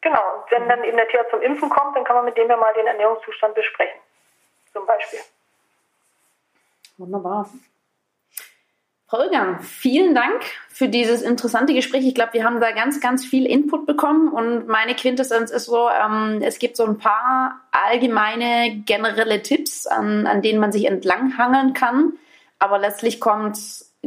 Genau, 0.00 0.20
und 0.36 0.50
wenn 0.50 0.68
dann 0.68 0.84
eben 0.84 0.96
der 0.96 1.08
Tierarzt 1.08 1.30
zum 1.30 1.42
Impfen 1.42 1.68
kommt, 1.70 1.96
dann 1.96 2.04
kann 2.04 2.16
man 2.16 2.24
mit 2.24 2.36
dem 2.36 2.48
ja 2.48 2.56
mal 2.56 2.72
den 2.74 2.86
Ernährungszustand 2.86 3.54
besprechen. 3.54 4.00
Zum 4.72 4.86
Beispiel. 4.86 5.20
Wunderbar. 6.98 7.48
Irgang, 9.10 9.62
vielen 9.62 10.14
Dank 10.14 10.42
für 10.68 10.88
dieses 10.88 11.22
interessante 11.22 11.72
Gespräch. 11.72 12.06
Ich 12.06 12.14
glaube, 12.14 12.34
wir 12.34 12.44
haben 12.44 12.60
da 12.60 12.72
ganz, 12.72 13.00
ganz 13.00 13.24
viel 13.24 13.46
Input 13.46 13.86
bekommen 13.86 14.28
und 14.28 14.68
meine 14.68 14.94
Quintessenz 14.94 15.50
ist 15.50 15.64
so, 15.64 15.88
ähm, 15.88 16.42
es 16.42 16.58
gibt 16.58 16.76
so 16.76 16.84
ein 16.84 16.98
paar 16.98 17.58
allgemeine, 17.70 18.82
generelle 18.84 19.42
Tipps, 19.42 19.86
an, 19.86 20.26
an 20.26 20.42
denen 20.42 20.60
man 20.60 20.72
sich 20.72 20.84
entlanghangeln 20.84 21.72
kann. 21.72 22.12
Aber 22.58 22.78
letztlich 22.78 23.18
kommt 23.18 23.58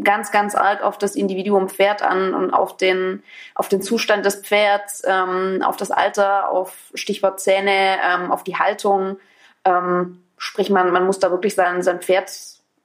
ganz, 0.03 0.31
ganz 0.31 0.53
arg 0.53 0.83
auf 0.83 0.99
das 0.99 1.15
Individuum 1.15 1.67
Pferd 1.67 2.03
an 2.03 2.35
und 2.35 2.53
auf 2.53 2.77
den, 2.77 3.23
auf 3.55 3.69
den 3.69 3.81
Zustand 3.81 4.23
des 4.23 4.35
Pferds, 4.35 5.01
ähm, 5.07 5.63
auf 5.63 5.77
das 5.77 5.89
Alter, 5.89 6.51
auf 6.51 6.91
Stichwort 6.93 7.39
Zähne, 7.39 7.97
ähm, 8.05 8.31
auf 8.31 8.43
die 8.43 8.57
Haltung. 8.57 9.17
Ähm, 9.65 10.23
sprich, 10.37 10.69
man, 10.69 10.91
man 10.91 11.07
muss 11.07 11.19
da 11.19 11.31
wirklich 11.31 11.55
sein, 11.55 11.81
sein 11.81 12.01
Pferd 12.01 12.31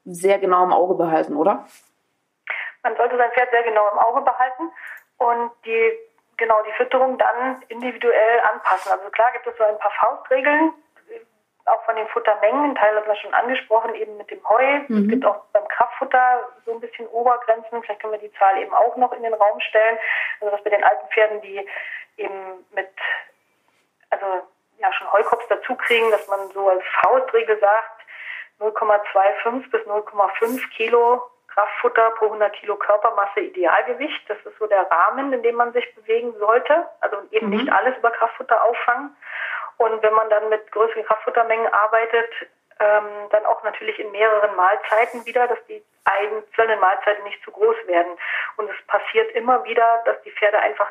sehr 0.07 0.39
genau 0.39 0.65
im 0.65 0.73
Auge 0.73 0.95
behalten, 0.95 1.37
oder? 1.37 1.67
Man 2.87 2.97
sollte 2.97 3.17
sein 3.17 3.33
Pferd 3.33 3.51
sehr 3.51 3.65
genau 3.65 3.91
im 3.91 3.99
Auge 3.99 4.21
behalten 4.21 4.71
und 5.19 5.51
die 5.65 5.99
genau 6.37 6.63
die 6.63 6.73
Fütterung 6.73 7.19
dann 7.19 7.61
individuell 7.67 8.41
anpassen. 8.49 8.93
Also 8.93 9.11
klar 9.11 9.33
gibt 9.33 9.45
es 9.49 9.57
so 9.57 9.65
ein 9.65 9.79
paar 9.79 9.91
Faustregeln, 9.91 10.73
auch 11.65 11.85
von 11.85 11.97
den 11.97 12.07
Futtermengen, 12.07 12.71
ein 12.71 12.75
Teil 12.77 12.95
hat 12.95 13.09
man 13.09 13.17
schon 13.17 13.35
angesprochen, 13.35 13.93
eben 13.97 14.17
mit 14.17 14.31
dem 14.31 14.49
Heu. 14.49 14.79
Mhm. 14.87 15.03
Es 15.03 15.09
gibt 15.11 15.27
auch 15.27 15.43
beim 15.53 15.67
Kraftfutter 15.67 16.49
so 16.65 16.75
ein 16.75 16.81
bisschen 16.81 17.09
Obergrenzen. 17.09 17.83
Vielleicht 17.83 18.01
können 18.01 18.13
wir 18.13 18.21
die 18.21 18.33
Zahl 18.35 18.57
eben 18.59 18.73
auch 18.73 18.97
noch 18.97 19.13
in 19.13 19.25
den 19.25 19.35
Raum 19.35 19.59
stellen. 19.63 19.99
Also 20.41 20.55
dass 20.55 20.63
bei 20.63 20.71
den 20.71 20.85
alten 20.85 21.09
Pferden, 21.09 21.41
die 21.41 21.69
eben 22.19 22.65
mit, 22.71 22.93
also 24.11 24.47
ja 24.79 24.93
schon 24.93 25.13
Heukops 25.13 25.49
dazu 25.49 25.75
kriegen, 25.75 26.09
dass 26.13 26.29
man 26.29 26.53
so 26.53 26.69
als 26.69 26.85
Faustregel 27.03 27.59
sagt, 27.59 28.03
0,25 28.61 29.71
bis 29.73 29.83
0,5 29.83 30.71
Kilo 30.77 31.21
Kraftfutter 31.57 32.11
pro 32.19 32.27
100 32.27 32.53
Kilo 32.53 32.77
Körpermasse 32.77 33.41
Idealgewicht. 33.41 34.29
Das 34.29 34.37
ist 34.45 34.59
so 34.59 34.67
der 34.67 34.91
Rahmen, 34.91 35.33
in 35.33 35.43
dem 35.43 35.55
man 35.55 35.73
sich 35.73 35.95
bewegen 35.95 36.35
sollte. 36.39 36.87
Also 37.01 37.17
eben 37.31 37.49
mhm. 37.49 37.57
nicht 37.57 37.73
alles 37.73 37.97
über 37.97 38.11
Kraftfutter 38.11 38.63
auffangen. 38.63 39.17
Und 39.79 40.03
wenn 40.03 40.13
man 40.13 40.29
dann 40.29 40.49
mit 40.51 40.71
größeren 40.73 41.05
Kraftfuttermengen 41.05 41.73
arbeitet, 41.73 42.31
ähm, 42.79 43.05
dann 43.31 43.47
auch 43.47 43.63
natürlich 43.65 43.99
in 43.99 44.11
mehreren 44.13 44.55
Mahlzeiten 44.55 45.25
wieder, 45.25 45.49
dass 45.49 45.59
die 45.67 45.83
einzelnen 46.05 46.79
Mahlzeiten 46.79 47.25
nicht 47.25 47.43
zu 47.43 47.51
groß 47.51 47.77
werden. 47.87 48.19
Und 48.59 48.69
es 48.69 48.87
passiert 48.87 49.31
immer 49.33 49.65
wieder, 49.65 50.03
dass 50.05 50.21
die 50.23 50.33
Pferde 50.33 50.59
einfach 50.59 50.91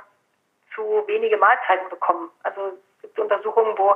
zu 0.74 1.04
wenige 1.06 1.38
Mahlzeiten 1.38 1.90
bekommen. 1.90 2.32
Also 2.42 2.78
gibt 3.16 3.20
Untersuchungen, 3.20 3.78
wo 3.78 3.96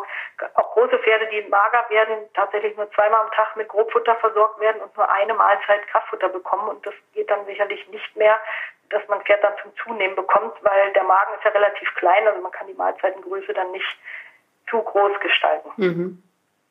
auch 0.55 0.73
große 0.73 0.97
Pferde, 0.99 1.27
die 1.27 1.47
mager 1.49 1.85
werden, 1.89 2.29
tatsächlich 2.33 2.75
nur 2.77 2.89
zweimal 2.91 3.21
am 3.21 3.31
Tag 3.31 3.55
mit 3.55 3.67
Grobfutter 3.67 4.15
versorgt 4.15 4.59
werden 4.59 4.81
und 4.81 4.95
nur 4.95 5.09
eine 5.11 5.33
Mahlzeit 5.33 5.85
Kraftfutter 5.87 6.29
bekommen. 6.29 6.69
Und 6.69 6.85
das 6.85 6.93
geht 7.13 7.29
dann 7.29 7.45
sicherlich 7.45 7.87
nicht 7.89 8.15
mehr, 8.15 8.39
dass 8.89 9.07
man 9.07 9.21
Pferd 9.21 9.43
dann 9.43 9.53
zum 9.61 9.71
Zunehmen 9.83 10.15
bekommt, 10.15 10.53
weil 10.61 10.91
der 10.93 11.03
Magen 11.03 11.33
ist 11.35 11.43
ja 11.43 11.51
relativ 11.51 11.93
klein, 11.95 12.27
also 12.27 12.41
man 12.41 12.51
kann 12.51 12.67
die 12.67 12.73
Mahlzeitengröße 12.73 13.53
dann 13.53 13.71
nicht 13.71 13.99
zu 14.69 14.81
groß 14.81 15.19
gestalten. 15.19 15.69
Mhm. 15.77 16.23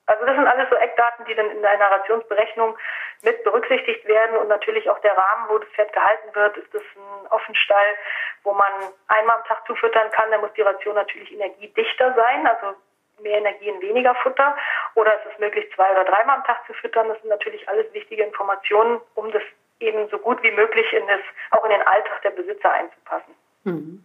Also 0.09 0.25
das 0.25 0.37
sind 0.37 0.47
alles 0.47 0.71
so 0.71 0.77
Eckdaten, 0.77 1.27
die 1.27 1.35
dann 1.35 1.51
in 1.51 1.61
der 1.61 1.77
Narrationsberechnung 1.77 2.79
mit 3.23 3.45
berücksichtigt 3.45 4.07
werden 4.07 4.39
und 4.39 4.49
natürlich 4.49 4.89
auch 4.89 4.99
der 5.01 5.15
Rahmen, 5.17 5.49
wo 5.49 5.59
das 5.59 5.69
Pferd 5.71 5.93
gehalten 5.93 6.35
wird. 6.35 6.57
Ist 6.57 6.73
das 6.73 6.83
ein 6.97 7.27
Offenstall, 7.29 7.95
wo 8.43 8.55
man 8.55 8.73
einmal 9.09 9.37
am 9.37 9.45
Tag 9.45 9.67
zufüttern 9.67 10.11
kann, 10.13 10.31
dann 10.31 10.41
muss 10.41 10.53
die 10.55 10.63
Ration 10.63 10.95
natürlich 10.95 11.31
energiedichter 11.31 12.15
sein, 12.15 12.47
also 12.47 12.75
mehr 13.21 13.37
Energie 13.37 13.69
in 13.69 13.83
weniger 13.83 14.15
Futter. 14.17 14.57
Oder 14.95 15.15
ist 15.17 15.31
es 15.31 15.39
möglich, 15.39 15.71
zwei 15.75 15.91
oder 15.91 16.05
dreimal 16.05 16.37
am 16.37 16.45
Tag 16.45 16.67
zu 16.67 16.73
füttern? 16.73 17.09
Das 17.09 17.21
sind 17.21 17.29
natürlich 17.29 17.69
alles 17.69 17.93
wichtige 17.93 18.23
Informationen, 18.23 19.03
um 19.15 19.31
das 19.31 19.43
eben 19.79 20.09
so 20.09 20.19
gut 20.19 20.43
wie 20.43 20.53
möglich 20.53 20.91
in 20.95 21.07
das, 21.07 21.21
auch 21.51 21.65
in 21.65 21.71
den 21.71 21.83
Alltag 21.83 22.23
der 22.23 22.31
Besitzer 22.31 22.73
einzupassen. 22.73 23.35
Mhm. 23.65 24.05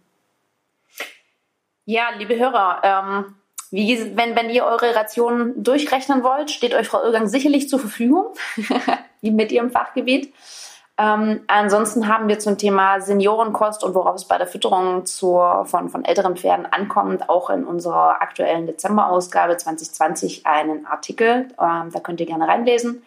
Ja, 1.86 2.10
liebe 2.10 2.38
Hörer, 2.38 2.80
ähm, 2.82 3.36
wie, 3.74 4.16
wenn, 4.16 4.36
wenn 4.36 4.50
ihr 4.50 4.64
eure 4.64 4.94
Rationen 4.94 5.62
durchrechnen 5.62 6.22
wollt, 6.22 6.52
steht 6.52 6.74
euch 6.74 6.86
Frau 6.86 7.02
Irgang 7.02 7.26
sicherlich 7.26 7.68
zur 7.68 7.80
Verfügung, 7.80 8.26
mit 9.20 9.50
ihrem 9.50 9.70
Fachgebiet. 9.70 10.32
Ähm, 10.96 11.40
ansonsten 11.48 12.06
haben 12.06 12.28
wir 12.28 12.38
zum 12.38 12.56
Thema 12.56 13.00
Seniorenkost 13.00 13.82
und 13.82 13.96
worauf 13.96 14.14
es 14.14 14.26
bei 14.26 14.38
der 14.38 14.46
Fütterung 14.46 15.06
zur, 15.06 15.64
von, 15.64 15.88
von 15.88 16.04
älteren 16.04 16.36
Pferden 16.36 16.66
ankommt, 16.66 17.28
auch 17.28 17.50
in 17.50 17.64
unserer 17.64 18.22
aktuellen 18.22 18.66
Dezemberausgabe 18.66 19.56
2020 19.56 20.46
einen 20.46 20.86
Artikel. 20.86 21.48
Ähm, 21.60 21.90
da 21.92 21.98
könnt 22.00 22.20
ihr 22.20 22.26
gerne 22.26 22.46
reinlesen. 22.46 23.02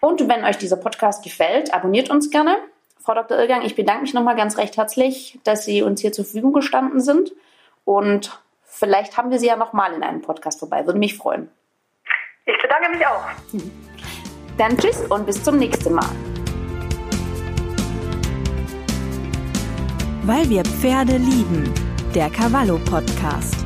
Und 0.00 0.26
wenn 0.30 0.46
euch 0.46 0.56
dieser 0.56 0.76
Podcast 0.76 1.24
gefällt, 1.24 1.74
abonniert 1.74 2.08
uns 2.08 2.30
gerne. 2.30 2.56
Frau 3.02 3.12
Dr. 3.12 3.38
Irgang, 3.38 3.62
ich 3.62 3.76
bedanke 3.76 4.02
mich 4.02 4.14
nochmal 4.14 4.36
ganz 4.36 4.56
recht 4.56 4.78
herzlich, 4.78 5.38
dass 5.44 5.66
Sie 5.66 5.82
uns 5.82 6.00
hier 6.00 6.12
zur 6.12 6.24
Verfügung 6.24 6.54
gestanden 6.54 7.00
sind 7.00 7.32
und 7.84 8.40
Vielleicht 8.78 9.16
haben 9.16 9.30
wir 9.30 9.38
sie 9.38 9.46
ja 9.46 9.56
nochmal 9.56 9.94
in 9.94 10.02
einem 10.02 10.20
Podcast 10.20 10.58
vorbei. 10.58 10.84
Würde 10.84 10.98
mich 10.98 11.16
freuen. 11.16 11.48
Ich 12.44 12.60
bedanke 12.60 12.90
mich 12.90 13.06
auch. 13.06 13.24
Dann 14.58 14.76
tschüss 14.76 15.00
und 15.08 15.24
bis 15.24 15.42
zum 15.42 15.56
nächsten 15.56 15.94
Mal. 15.94 16.10
Weil 20.24 20.48
wir 20.50 20.62
Pferde 20.62 21.16
lieben. 21.16 21.72
Der 22.14 22.28
Cavallo 22.28 22.78
Podcast. 22.78 23.65